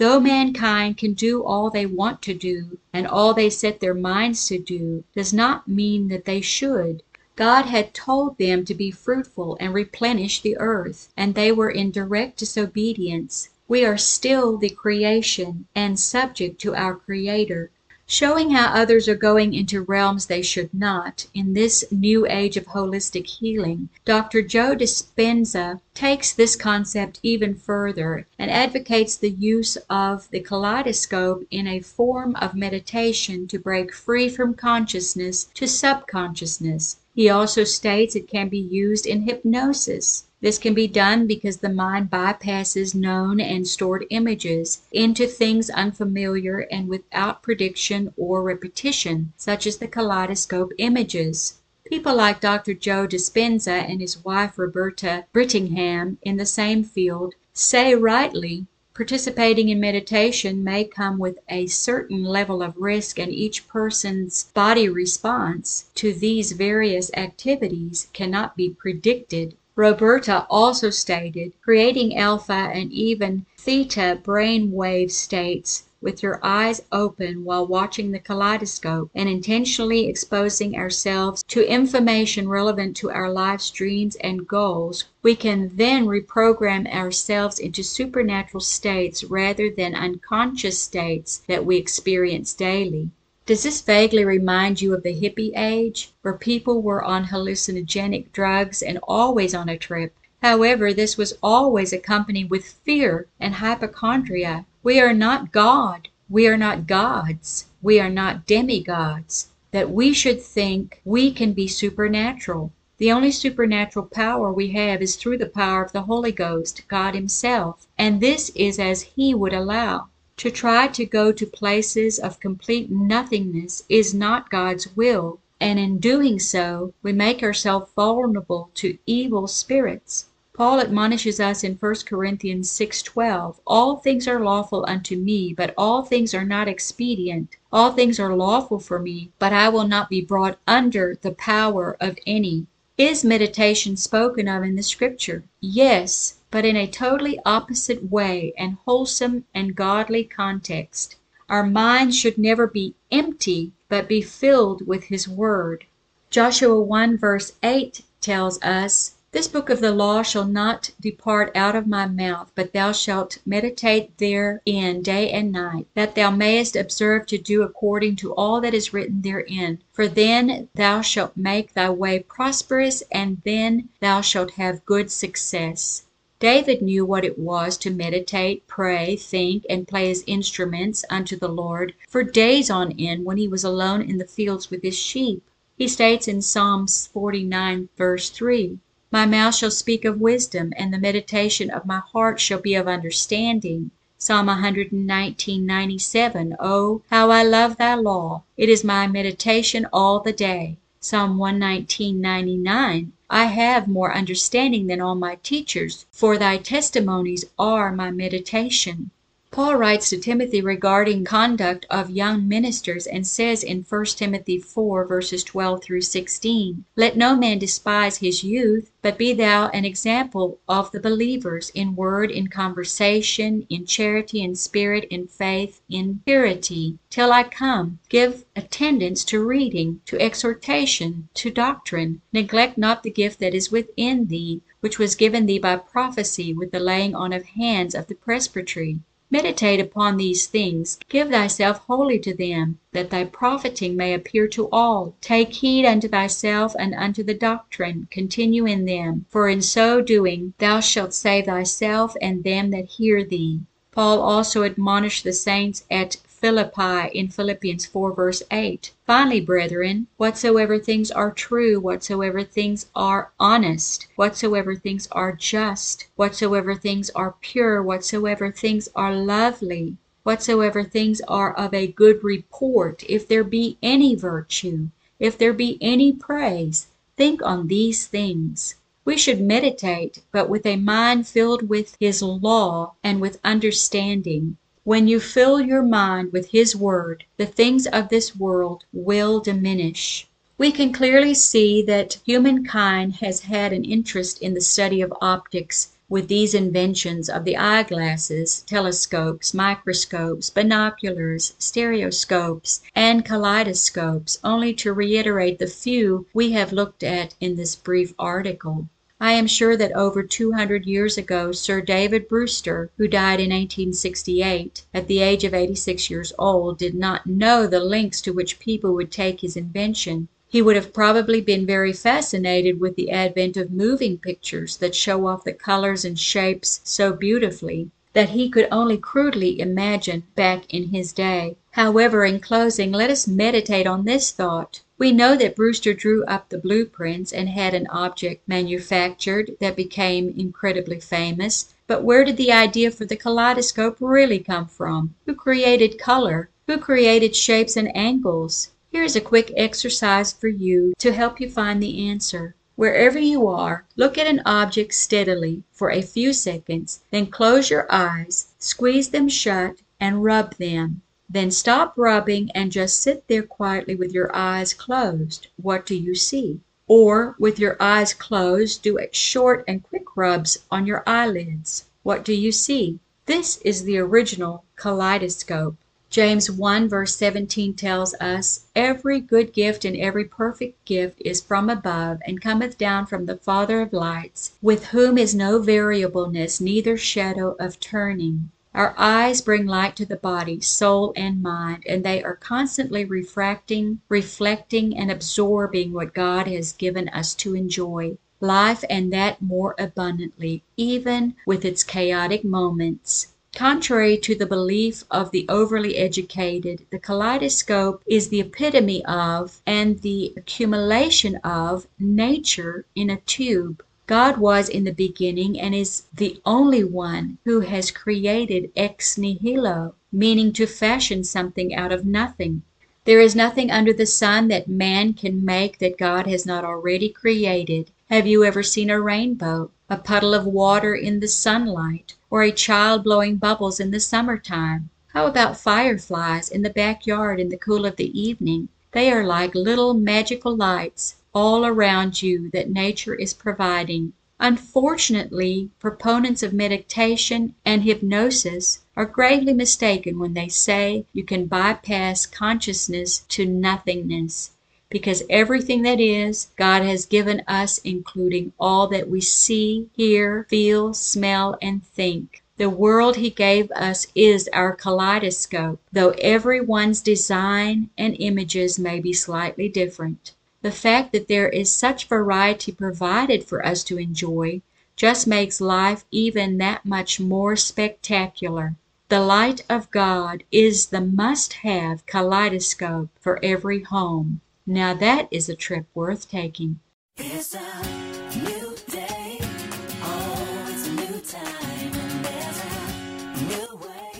Though 0.00 0.18
mankind 0.18 0.96
can 0.96 1.12
do 1.12 1.44
all 1.44 1.68
they 1.68 1.84
want 1.84 2.22
to 2.22 2.32
do, 2.32 2.78
and 2.90 3.06
all 3.06 3.34
they 3.34 3.50
set 3.50 3.80
their 3.80 3.92
minds 3.92 4.46
to 4.46 4.58
do, 4.58 5.04
does 5.14 5.30
not 5.30 5.68
mean 5.68 6.08
that 6.08 6.24
they 6.24 6.40
should. 6.40 7.02
God 7.36 7.66
had 7.66 7.92
told 7.92 8.38
them 8.38 8.64
to 8.64 8.74
be 8.74 8.90
fruitful 8.90 9.58
and 9.60 9.74
replenish 9.74 10.40
the 10.40 10.56
earth, 10.56 11.10
and 11.18 11.34
they 11.34 11.52
were 11.52 11.68
in 11.68 11.90
direct 11.90 12.38
disobedience. 12.38 13.50
We 13.68 13.84
are 13.84 13.98
still 13.98 14.56
the 14.56 14.70
creation, 14.70 15.66
and 15.74 16.00
subject 16.00 16.58
to 16.62 16.74
our 16.74 16.94
Creator. 16.94 17.70
Showing 18.12 18.50
how 18.50 18.74
others 18.74 19.06
are 19.06 19.14
going 19.14 19.54
into 19.54 19.82
realms 19.82 20.26
they 20.26 20.42
should 20.42 20.74
not, 20.74 21.28
in 21.32 21.52
this 21.52 21.84
new 21.92 22.26
age 22.26 22.56
of 22.56 22.66
holistic 22.66 23.28
healing, 23.28 23.88
Dr. 24.04 24.42
Joe 24.42 24.74
Dispenza 24.74 25.80
takes 25.94 26.32
this 26.32 26.56
concept 26.56 27.20
even 27.22 27.54
further 27.54 28.26
and 28.36 28.50
advocates 28.50 29.16
the 29.16 29.30
use 29.30 29.76
of 29.88 30.28
the 30.32 30.40
kaleidoscope 30.40 31.46
in 31.52 31.68
a 31.68 31.78
form 31.78 32.34
of 32.40 32.56
meditation 32.56 33.46
to 33.46 33.60
break 33.60 33.94
free 33.94 34.28
from 34.28 34.54
consciousness 34.54 35.44
to 35.54 35.68
subconsciousness. 35.68 36.96
He 37.20 37.28
also 37.28 37.64
states 37.64 38.16
it 38.16 38.28
can 38.28 38.48
be 38.48 38.56
used 38.56 39.04
in 39.04 39.28
hypnosis. 39.28 40.24
This 40.40 40.56
can 40.56 40.72
be 40.72 40.86
done 40.86 41.26
because 41.26 41.58
the 41.58 41.68
mind 41.68 42.08
bypasses 42.08 42.94
known 42.94 43.40
and 43.40 43.68
stored 43.68 44.06
images 44.08 44.80
into 44.90 45.26
things 45.26 45.68
unfamiliar 45.68 46.66
and 46.72 46.88
without 46.88 47.42
prediction 47.42 48.14
or 48.16 48.42
repetition, 48.42 49.34
such 49.36 49.66
as 49.66 49.76
the 49.76 49.86
kaleidoscope 49.86 50.72
images. 50.78 51.58
People 51.84 52.16
like 52.16 52.40
Dr. 52.40 52.72
Joe 52.72 53.06
Dispenza 53.06 53.86
and 53.86 54.00
his 54.00 54.24
wife 54.24 54.58
Roberta 54.58 55.26
Brittingham 55.34 56.16
in 56.22 56.38
the 56.38 56.46
same 56.46 56.82
field 56.82 57.34
say 57.52 57.94
rightly 57.94 58.66
Participating 58.92 59.68
in 59.68 59.78
meditation 59.78 60.64
may 60.64 60.84
come 60.84 61.18
with 61.18 61.38
a 61.48 61.68
certain 61.68 62.24
level 62.24 62.60
of 62.60 62.76
risk, 62.76 63.18
and 63.20 63.32
each 63.32 63.68
person's 63.68 64.50
body 64.52 64.88
response 64.88 65.86
to 65.94 66.12
these 66.12 66.52
various 66.52 67.10
activities 67.14 68.08
cannot 68.12 68.56
be 68.56 68.70
predicted. 68.70 69.56
Roberta 69.76 70.44
also 70.50 70.90
stated, 70.90 71.52
creating 71.62 72.16
alpha 72.16 72.52
and 72.52 72.92
even 72.92 73.46
theta 73.56 74.18
brain 74.22 74.72
wave 74.72 75.12
states 75.12 75.84
with 76.02 76.22
your 76.22 76.40
eyes 76.42 76.80
open 76.90 77.44
while 77.44 77.66
watching 77.66 78.10
the 78.10 78.18
kaleidoscope 78.18 79.10
and 79.14 79.28
intentionally 79.28 80.08
exposing 80.08 80.76
ourselves 80.76 81.42
to 81.44 81.70
information 81.70 82.48
relevant 82.48 82.96
to 82.96 83.10
our 83.10 83.30
life's 83.30 83.70
dreams 83.70 84.16
and 84.16 84.48
goals, 84.48 85.04
we 85.22 85.36
can 85.36 85.70
then 85.76 86.06
reprogram 86.06 86.90
ourselves 86.92 87.58
into 87.58 87.82
supernatural 87.82 88.60
states 88.60 89.24
rather 89.24 89.68
than 89.70 89.94
unconscious 89.94 90.80
states 90.80 91.42
that 91.48 91.66
we 91.66 91.76
experience 91.76 92.54
daily. 92.54 93.10
Does 93.46 93.64
this 93.64 93.80
vaguely 93.80 94.24
remind 94.24 94.80
you 94.80 94.94
of 94.94 95.02
the 95.02 95.20
hippie 95.20 95.52
age, 95.56 96.12
where 96.22 96.34
people 96.34 96.82
were 96.82 97.02
on 97.02 97.26
hallucinogenic 97.26 98.32
drugs 98.32 98.80
and 98.80 98.98
always 99.02 99.54
on 99.54 99.68
a 99.68 99.76
trip? 99.76 100.14
However, 100.40 100.94
this 100.94 101.18
was 101.18 101.36
always 101.42 101.92
accompanied 101.92 102.48
with 102.48 102.64
fear 102.64 103.26
and 103.38 103.56
hypochondria. 103.56 104.64
We 104.82 104.98
are 104.98 105.12
not 105.12 105.52
God. 105.52 106.08
We 106.30 106.46
are 106.48 106.56
not 106.56 106.86
gods. 106.86 107.66
We 107.82 108.00
are 108.00 108.08
not 108.08 108.46
demigods, 108.46 109.48
that 109.72 109.90
we 109.90 110.14
should 110.14 110.40
think 110.40 111.02
we 111.04 111.32
can 111.32 111.52
be 111.52 111.68
supernatural. 111.68 112.72
The 112.96 113.12
only 113.12 113.30
supernatural 113.30 114.06
power 114.06 114.50
we 114.50 114.68
have 114.70 115.02
is 115.02 115.16
through 115.16 115.36
the 115.36 115.50
power 115.50 115.84
of 115.84 115.92
the 115.92 116.04
Holy 116.04 116.32
Ghost, 116.32 116.88
God 116.88 117.14
Himself, 117.14 117.86
and 117.98 118.22
this 118.22 118.48
is 118.54 118.78
as 118.78 119.02
He 119.02 119.34
would 119.34 119.52
allow. 119.52 120.08
To 120.38 120.50
try 120.50 120.88
to 120.88 121.04
go 121.04 121.30
to 121.30 121.44
places 121.44 122.18
of 122.18 122.40
complete 122.40 122.90
nothingness 122.90 123.84
is 123.90 124.14
not 124.14 124.48
God's 124.48 124.96
will, 124.96 125.40
and 125.60 125.78
in 125.78 125.98
doing 125.98 126.38
so 126.38 126.94
we 127.02 127.12
make 127.12 127.42
ourselves 127.42 127.92
vulnerable 127.94 128.70
to 128.76 128.96
evil 129.04 129.46
spirits. 129.46 130.29
Paul 130.60 130.78
admonishes 130.78 131.40
us 131.40 131.64
in 131.64 131.76
1 131.76 132.04
Corinthians 132.04 132.70
6:12, 132.70 133.62
"All 133.66 133.96
things 133.96 134.28
are 134.28 134.44
lawful 134.44 134.84
unto 134.86 135.16
me, 135.16 135.54
but 135.54 135.72
all 135.78 136.02
things 136.02 136.34
are 136.34 136.44
not 136.44 136.68
expedient. 136.68 137.56
All 137.72 137.92
things 137.92 138.20
are 138.20 138.36
lawful 138.36 138.78
for 138.78 138.98
me, 138.98 139.30
but 139.38 139.54
I 139.54 139.70
will 139.70 139.88
not 139.88 140.10
be 140.10 140.20
brought 140.20 140.58
under 140.66 141.16
the 141.22 141.30
power 141.30 141.96
of 141.98 142.18
any." 142.26 142.66
Is 142.98 143.24
meditation 143.24 143.96
spoken 143.96 144.48
of 144.48 144.62
in 144.62 144.76
the 144.76 144.82
Scripture? 144.82 145.44
Yes, 145.62 146.34
but 146.50 146.66
in 146.66 146.76
a 146.76 146.86
totally 146.86 147.40
opposite 147.46 148.10
way 148.10 148.52
and 148.58 148.76
wholesome 148.84 149.46
and 149.54 149.74
godly 149.74 150.24
context. 150.24 151.16
Our 151.48 151.64
minds 151.64 152.18
should 152.18 152.36
never 152.36 152.66
be 152.66 152.94
empty, 153.10 153.72
but 153.88 154.08
be 154.08 154.20
filled 154.20 154.86
with 154.86 155.04
His 155.04 155.26
Word. 155.26 155.86
Joshua 156.28 156.78
1 156.78 157.16
verse 157.16 157.52
8 157.62 158.02
tells 158.20 158.62
us, 158.62 159.12
this 159.32 159.46
book 159.46 159.70
of 159.70 159.80
the 159.80 159.92
law 159.92 160.22
shall 160.22 160.44
not 160.44 160.90
depart 161.00 161.52
out 161.54 161.76
of 161.76 161.86
my 161.86 162.04
mouth, 162.04 162.50
but 162.56 162.72
thou 162.72 162.90
shalt 162.90 163.38
meditate 163.46 164.18
therein 164.18 165.02
day 165.02 165.30
and 165.30 165.52
night, 165.52 165.86
that 165.94 166.16
thou 166.16 166.32
mayest 166.32 166.74
observe 166.74 167.26
to 167.26 167.38
do 167.38 167.62
according 167.62 168.16
to 168.16 168.34
all 168.34 168.60
that 168.60 168.74
is 168.74 168.92
written 168.92 169.22
therein. 169.22 169.80
For 169.92 170.08
then 170.08 170.68
thou 170.74 171.00
shalt 171.00 171.36
make 171.36 171.74
thy 171.74 171.90
way 171.90 172.18
prosperous, 172.18 173.04
and 173.12 173.40
then 173.44 173.88
thou 174.00 174.20
shalt 174.20 174.52
have 174.52 174.84
good 174.84 175.12
success. 175.12 176.06
David 176.40 176.82
knew 176.82 177.04
what 177.04 177.24
it 177.24 177.38
was 177.38 177.76
to 177.76 177.90
meditate, 177.90 178.66
pray, 178.66 179.14
think, 179.14 179.64
and 179.70 179.86
play 179.86 180.08
his 180.08 180.24
instruments 180.26 181.04
unto 181.08 181.36
the 181.36 181.48
Lord 181.48 181.94
for 182.08 182.24
days 182.24 182.68
on 182.68 182.94
end 182.98 183.24
when 183.24 183.36
he 183.36 183.46
was 183.46 183.62
alone 183.62 184.02
in 184.02 184.18
the 184.18 184.24
fields 184.24 184.70
with 184.70 184.82
his 184.82 184.98
sheep. 184.98 185.48
He 185.76 185.86
states 185.86 186.26
in 186.26 186.42
Psalms 186.42 187.06
49 187.06 187.90
verse 187.96 188.28
3. 188.30 188.78
My 189.12 189.26
mouth 189.26 189.56
shall 189.56 189.72
speak 189.72 190.04
of 190.04 190.20
wisdom, 190.20 190.72
and 190.76 190.94
the 190.94 190.98
meditation 190.98 191.68
of 191.68 191.84
my 191.84 191.98
heart 191.98 192.38
shall 192.38 192.60
be 192.60 192.76
of 192.76 192.86
understanding. 192.86 193.90
Psalm 194.18 194.46
119:97. 194.46 196.54
Oh, 196.60 197.02
how 197.10 197.32
I 197.32 197.42
love 197.42 197.76
thy 197.76 197.96
law! 197.96 198.44
It 198.56 198.68
is 198.68 198.84
my 198.84 199.08
meditation 199.08 199.84
all 199.92 200.20
the 200.20 200.32
day. 200.32 200.76
Psalm 201.00 201.38
119:99. 201.38 203.10
I 203.28 203.46
have 203.46 203.88
more 203.88 204.14
understanding 204.14 204.86
than 204.86 205.00
all 205.00 205.16
my 205.16 205.38
teachers, 205.42 206.06
for 206.12 206.38
thy 206.38 206.58
testimonies 206.58 207.44
are 207.58 207.90
my 207.90 208.12
meditation. 208.12 209.10
Paul 209.52 209.74
writes 209.74 210.10
to 210.10 210.16
Timothy 210.16 210.60
regarding 210.60 211.24
conduct 211.24 211.84
of 211.90 212.08
young 212.08 212.46
ministers 212.46 213.04
and 213.04 213.26
says 213.26 213.64
in 213.64 213.82
1 213.82 214.04
Timothy 214.04 214.60
4 214.60 215.04
verses 215.04 215.42
12 215.42 215.82
through 215.82 216.02
16, 216.02 216.84
Let 216.94 217.16
no 217.16 217.34
man 217.34 217.58
despise 217.58 218.18
his 218.18 218.44
youth, 218.44 218.92
but 219.02 219.18
be 219.18 219.32
thou 219.32 219.66
an 219.70 219.84
example 219.84 220.60
of 220.68 220.92
the 220.92 221.00
believers 221.00 221.72
in 221.74 221.96
word, 221.96 222.30
in 222.30 222.46
conversation, 222.46 223.66
in 223.68 223.86
charity, 223.86 224.40
in 224.40 224.54
spirit, 224.54 225.02
in 225.10 225.26
faith, 225.26 225.80
in 225.90 226.20
purity, 226.24 226.98
till 227.10 227.32
I 227.32 227.42
come. 227.42 227.98
Give 228.08 228.44
attendance 228.54 229.24
to 229.24 229.44
reading, 229.44 230.00
to 230.06 230.20
exhortation, 230.20 231.28
to 231.34 231.50
doctrine. 231.50 232.20
Neglect 232.32 232.78
not 232.78 233.02
the 233.02 233.10
gift 233.10 233.40
that 233.40 233.56
is 233.56 233.72
within 233.72 234.28
thee, 234.28 234.60
which 234.78 235.00
was 235.00 235.16
given 235.16 235.46
thee 235.46 235.58
by 235.58 235.74
prophecy 235.74 236.54
with 236.54 236.70
the 236.70 236.78
laying 236.78 237.16
on 237.16 237.32
of 237.32 237.44
hands 237.46 237.96
of 237.96 238.06
the 238.06 238.14
presbytery. 238.14 239.00
Meditate 239.32 239.78
upon 239.78 240.16
these 240.16 240.46
things, 240.46 240.98
give 241.08 241.30
thyself 241.30 241.78
wholly 241.86 242.18
to 242.18 242.34
them, 242.34 242.80
that 242.90 243.10
thy 243.10 243.22
profiting 243.22 243.96
may 243.96 244.12
appear 244.12 244.48
to 244.48 244.68
all. 244.70 245.14
Take 245.20 245.52
heed 245.52 245.86
unto 245.86 246.08
thyself 246.08 246.74
and 246.76 246.94
unto 246.94 247.22
the 247.22 247.34
doctrine, 247.34 248.08
continue 248.10 248.66
in 248.66 248.86
them, 248.86 249.26
for 249.28 249.48
in 249.48 249.62
so 249.62 250.00
doing 250.00 250.54
thou 250.58 250.80
shalt 250.80 251.14
save 251.14 251.44
thyself 251.44 252.16
and 252.20 252.42
them 252.42 252.72
that 252.72 252.86
hear 252.86 253.22
thee. 253.22 253.60
Paul 253.92 254.20
also 254.20 254.62
admonished 254.64 255.22
the 255.22 255.32
saints 255.32 255.84
at 255.90 256.16
Philippi 256.40 257.10
in 257.12 257.28
Philippians 257.28 257.84
4 257.84 258.14
verse 258.14 258.42
8. 258.50 258.92
Finally, 259.06 259.42
brethren, 259.42 260.06
whatsoever 260.16 260.78
things 260.78 261.10
are 261.10 261.30
true, 261.30 261.78
whatsoever 261.78 262.42
things 262.42 262.86
are 262.94 263.30
honest, 263.38 264.06
whatsoever 264.16 264.74
things 264.74 265.06
are 265.12 265.32
just, 265.32 266.06
whatsoever 266.16 266.74
things 266.74 267.10
are 267.10 267.34
pure, 267.42 267.82
whatsoever 267.82 268.50
things 268.50 268.88
are 268.96 269.14
lovely, 269.14 269.98
whatsoever 270.22 270.82
things 270.82 271.20
are 271.28 271.52
of 271.52 271.74
a 271.74 271.86
good 271.88 272.24
report, 272.24 273.04
if 273.06 273.28
there 273.28 273.44
be 273.44 273.76
any 273.82 274.14
virtue, 274.14 274.88
if 275.18 275.36
there 275.36 275.52
be 275.52 275.76
any 275.82 276.10
praise, 276.10 276.86
think 277.18 277.42
on 277.42 277.66
these 277.66 278.06
things. 278.06 278.76
We 279.04 279.18
should 279.18 279.40
meditate, 279.42 280.22
but 280.32 280.48
with 280.48 280.64
a 280.64 280.76
mind 280.76 281.26
filled 281.26 281.68
with 281.68 281.96
His 282.00 282.22
law 282.22 282.94
and 283.04 283.20
with 283.20 283.40
understanding. 283.44 284.56
When 284.84 285.08
you 285.08 285.20
fill 285.20 285.60
your 285.60 285.82
mind 285.82 286.32
with 286.32 286.52
His 286.52 286.74
Word, 286.74 287.24
the 287.36 287.44
things 287.44 287.86
of 287.86 288.08
this 288.08 288.34
world 288.34 288.84
will 288.94 289.38
diminish. 289.40 290.26
We 290.56 290.72
can 290.72 290.90
clearly 290.90 291.34
see 291.34 291.82
that 291.82 292.18
humankind 292.24 293.16
has 293.16 293.40
had 293.40 293.74
an 293.74 293.84
interest 293.84 294.40
in 294.40 294.54
the 294.54 294.62
study 294.62 295.02
of 295.02 295.12
optics 295.20 295.90
with 296.08 296.28
these 296.28 296.54
inventions 296.54 297.28
of 297.28 297.44
the 297.44 297.58
eyeglasses, 297.58 298.64
telescopes, 298.66 299.52
microscopes, 299.52 300.48
binoculars, 300.48 301.54
stereoscopes, 301.58 302.80
and 302.94 303.22
kaleidoscopes, 303.22 304.38
only 304.42 304.72
to 304.74 304.94
reiterate 304.94 305.58
the 305.58 305.66
few 305.66 306.26
we 306.32 306.52
have 306.52 306.72
looked 306.72 307.02
at 307.02 307.34
in 307.38 307.56
this 307.56 307.76
brief 307.76 308.14
article. 308.18 308.88
I 309.22 309.32
am 309.32 309.46
sure 309.46 309.76
that 309.76 309.92
over 309.92 310.22
two 310.22 310.52
hundred 310.52 310.86
years 310.86 311.18
ago 311.18 311.52
Sir 311.52 311.82
David 311.82 312.26
Brewster, 312.26 312.90
who 312.96 313.06
died 313.06 313.38
in 313.38 313.50
1868 313.50 314.84
at 314.94 315.08
the 315.08 315.20
age 315.20 315.44
of 315.44 315.52
86 315.52 316.08
years 316.08 316.32
old, 316.38 316.78
did 316.78 316.94
not 316.94 317.26
know 317.26 317.66
the 317.66 317.80
lengths 317.80 318.22
to 318.22 318.32
which 318.32 318.58
people 318.58 318.94
would 318.94 319.12
take 319.12 319.42
his 319.42 319.58
invention. 319.58 320.28
He 320.48 320.62
would 320.62 320.74
have 320.74 320.94
probably 320.94 321.42
been 321.42 321.66
very 321.66 321.92
fascinated 321.92 322.80
with 322.80 322.96
the 322.96 323.10
advent 323.10 323.58
of 323.58 323.70
moving 323.70 324.16
pictures 324.16 324.78
that 324.78 324.94
show 324.94 325.26
off 325.26 325.44
the 325.44 325.52
colors 325.52 326.02
and 326.06 326.18
shapes 326.18 326.80
so 326.82 327.12
beautifully 327.12 327.90
that 328.14 328.30
he 328.30 328.48
could 328.48 328.68
only 328.72 328.96
crudely 328.96 329.60
imagine 329.60 330.22
back 330.34 330.64
in 330.72 330.88
his 330.88 331.12
day. 331.12 331.56
However, 331.72 332.24
in 332.24 332.40
closing, 332.40 332.90
let 332.90 333.10
us 333.10 333.28
meditate 333.28 333.86
on 333.86 334.06
this 334.06 334.30
thought. 334.32 334.80
We 335.00 335.12
know 335.12 335.34
that 335.34 335.56
Brewster 335.56 335.94
drew 335.94 336.26
up 336.26 336.50
the 336.50 336.58
blueprints 336.58 337.32
and 337.32 337.48
had 337.48 337.72
an 337.72 337.86
object 337.86 338.46
manufactured 338.46 339.56
that 339.58 339.74
became 339.74 340.34
incredibly 340.36 341.00
famous, 341.00 341.72
but 341.86 342.04
where 342.04 342.22
did 342.22 342.36
the 342.36 342.52
idea 342.52 342.90
for 342.90 343.06
the 343.06 343.16
kaleidoscope 343.16 343.96
really 343.98 344.40
come 344.40 344.66
from? 344.66 345.14
Who 345.24 345.34
created 345.34 345.98
color? 345.98 346.50
Who 346.66 346.76
created 346.76 347.34
shapes 347.34 347.78
and 347.78 347.96
angles? 347.96 348.72
Here 348.92 349.02
is 349.02 349.16
a 349.16 349.22
quick 349.22 349.54
exercise 349.56 350.34
for 350.34 350.48
you 350.48 350.92
to 350.98 351.14
help 351.14 351.40
you 351.40 351.48
find 351.48 351.82
the 351.82 352.06
answer. 352.06 352.54
Wherever 352.76 353.18
you 353.18 353.46
are, 353.46 353.86
look 353.96 354.18
at 354.18 354.26
an 354.26 354.42
object 354.44 354.92
steadily 354.92 355.62
for 355.72 355.90
a 355.90 356.02
few 356.02 356.34
seconds, 356.34 357.00
then 357.10 357.28
close 357.28 357.70
your 357.70 357.86
eyes, 357.90 358.48
squeeze 358.58 359.08
them 359.08 359.30
shut, 359.30 359.76
and 359.98 360.24
rub 360.24 360.56
them. 360.56 361.00
Then 361.32 361.52
stop 361.52 361.94
rubbing 361.96 362.50
and 362.56 362.72
just 362.72 363.00
sit 363.00 363.28
there 363.28 363.44
quietly 363.44 363.94
with 363.94 364.10
your 364.12 364.34
eyes 364.34 364.74
closed. 364.74 365.46
What 365.56 365.86
do 365.86 365.94
you 365.94 366.16
see? 366.16 366.58
Or, 366.88 367.36
with 367.38 367.60
your 367.60 367.76
eyes 367.78 368.12
closed, 368.12 368.82
do 368.82 368.98
short 369.12 369.62
and 369.68 369.84
quick 369.84 370.16
rubs 370.16 370.58
on 370.72 370.88
your 370.88 371.04
eyelids. 371.06 371.84
What 372.02 372.24
do 372.24 372.34
you 372.34 372.50
see? 372.50 372.98
This 373.26 373.58
is 373.58 373.84
the 373.84 373.96
original 373.98 374.64
kaleidoscope. 374.74 375.76
James 376.08 376.50
1 376.50 376.88
verse 376.88 377.14
17 377.14 377.74
tells 377.74 378.14
us, 378.14 378.64
Every 378.74 379.20
good 379.20 379.52
gift 379.52 379.84
and 379.84 379.96
every 379.96 380.24
perfect 380.24 380.84
gift 380.84 381.22
is 381.24 381.40
from 381.40 381.70
above, 381.70 382.18
and 382.26 382.42
cometh 382.42 382.76
down 382.76 383.06
from 383.06 383.26
the 383.26 383.36
Father 383.36 383.80
of 383.80 383.92
lights, 383.92 384.50
with 384.60 384.86
whom 384.86 385.16
is 385.16 385.32
no 385.32 385.60
variableness, 385.60 386.60
neither 386.60 386.96
shadow 386.96 387.54
of 387.60 387.78
turning. 387.78 388.50
Our 388.72 388.94
eyes 388.96 389.40
bring 389.42 389.66
light 389.66 389.96
to 389.96 390.06
the 390.06 390.16
body, 390.16 390.60
soul, 390.60 391.12
and 391.16 391.42
mind, 391.42 391.82
and 391.88 392.04
they 392.04 392.22
are 392.22 392.36
constantly 392.36 393.04
refracting, 393.04 394.00
reflecting, 394.08 394.96
and 394.96 395.10
absorbing 395.10 395.92
what 395.92 396.14
God 396.14 396.46
has 396.46 396.72
given 396.72 397.08
us 397.08 397.34
to 397.36 397.56
enjoy 397.56 398.16
life 398.40 398.84
and 398.88 399.12
that 399.12 399.42
more 399.42 399.74
abundantly, 399.78 400.62
even 400.76 401.34
with 401.44 401.64
its 401.64 401.82
chaotic 401.82 402.44
moments. 402.44 403.34
Contrary 403.54 404.16
to 404.16 404.36
the 404.36 404.46
belief 404.46 405.02
of 405.10 405.32
the 405.32 405.44
overly 405.48 405.96
educated, 405.96 406.86
the 406.90 406.98
kaleidoscope 407.00 408.04
is 408.06 408.28
the 408.28 408.40
epitome 408.40 409.04
of, 409.04 409.60
and 409.66 410.00
the 410.02 410.32
accumulation 410.36 411.34
of, 411.42 411.88
nature 411.98 412.86
in 412.94 413.10
a 413.10 413.16
tube. 413.22 413.82
God 414.10 414.38
was 414.38 414.68
in 414.68 414.82
the 414.82 414.92
beginning 414.92 415.60
and 415.60 415.72
is 415.72 416.02
the 416.12 416.40
only 416.44 416.82
one 416.82 417.38
who 417.44 417.60
has 417.60 417.92
created 417.92 418.72
ex 418.74 419.16
nihilo, 419.16 419.94
meaning 420.10 420.52
to 420.54 420.66
fashion 420.66 421.22
something 421.22 421.72
out 421.72 421.92
of 421.92 422.04
nothing. 422.04 422.62
There 423.04 423.20
is 423.20 423.36
nothing 423.36 423.70
under 423.70 423.92
the 423.92 424.06
sun 424.06 424.48
that 424.48 424.66
man 424.66 425.14
can 425.14 425.44
make 425.44 425.78
that 425.78 425.96
God 425.96 426.26
has 426.26 426.44
not 426.44 426.64
already 426.64 427.08
created. 427.08 427.92
Have 428.08 428.26
you 428.26 428.42
ever 428.42 428.64
seen 428.64 428.90
a 428.90 429.00
rainbow, 429.00 429.70
a 429.88 429.96
puddle 429.96 430.34
of 430.34 430.44
water 430.44 430.92
in 430.92 431.20
the 431.20 431.28
sunlight? 431.28 432.14
or 432.30 432.42
a 432.42 432.50
child 432.50 433.04
blowing 433.04 433.36
bubbles 433.36 433.78
in 433.78 433.92
the 433.92 434.00
summer 434.00 434.36
time? 434.36 434.90
How 435.12 435.28
about 435.28 435.56
fireflies 435.56 436.48
in 436.48 436.62
the 436.62 436.70
back 436.70 437.06
yard 437.06 437.38
in 437.38 437.48
the 437.48 437.56
cool 437.56 437.86
of 437.86 437.94
the 437.94 438.20
evening? 438.20 438.70
They 438.90 439.12
are 439.12 439.22
like 439.22 439.54
little 439.54 439.94
magical 439.94 440.56
lights 440.56 441.14
all 441.34 441.64
around 441.64 442.22
you 442.22 442.50
that 442.50 442.70
nature 442.70 443.14
is 443.14 443.34
providing. 443.34 444.12
Unfortunately, 444.38 445.70
proponents 445.78 446.42
of 446.42 446.52
meditation 446.52 447.54
and 447.64 447.82
hypnosis 447.82 448.80
are 448.96 449.04
gravely 449.04 449.52
mistaken 449.52 450.18
when 450.18 450.34
they 450.34 450.48
say 450.48 451.04
you 451.12 451.24
can 451.24 451.46
bypass 451.46 452.26
consciousness 452.26 453.18
to 453.28 453.44
nothingness 453.44 454.52
because 454.90 455.22
everything 455.30 455.82
that 455.82 456.00
is, 456.00 456.48
God 456.56 456.82
has 456.82 457.06
given 457.06 457.42
us, 457.46 457.78
including 457.78 458.52
all 458.58 458.88
that 458.88 459.08
we 459.08 459.20
see, 459.20 459.88
hear, 459.92 460.46
feel, 460.50 460.92
smell, 460.94 461.56
and 461.62 461.84
think. 461.86 462.42
The 462.56 462.68
world 462.68 463.16
He 463.16 463.30
gave 463.30 463.70
us 463.70 464.08
is 464.14 464.50
our 464.52 464.74
kaleidoscope, 464.74 465.80
though 465.92 466.10
everyone's 466.18 467.00
design 467.00 467.90
and 467.96 468.16
images 468.18 468.78
may 468.78 469.00
be 469.00 469.12
slightly 469.12 469.68
different. 469.68 470.34
The 470.62 470.70
fact 470.70 471.12
that 471.12 471.28
there 471.28 471.48
is 471.48 471.74
such 471.74 472.06
variety 472.06 472.72
provided 472.72 473.44
for 473.44 473.64
us 473.64 473.82
to 473.84 473.98
enjoy 473.98 474.60
just 474.94 475.26
makes 475.26 475.60
life 475.60 476.04
even 476.10 476.58
that 476.58 476.84
much 476.84 477.18
more 477.18 477.56
spectacular. 477.56 478.74
The 479.08 479.20
light 479.20 479.62
of 479.70 479.90
God 479.90 480.44
is 480.52 480.88
the 480.88 481.00
must 481.00 481.54
have 481.64 482.04
kaleidoscope 482.04 483.08
for 483.18 483.42
every 483.42 483.82
home. 483.82 484.42
Now 484.66 484.92
that 484.94 485.28
is 485.30 485.48
a 485.48 485.56
trip 485.56 485.86
worth 485.94 486.30
taking. 486.30 486.80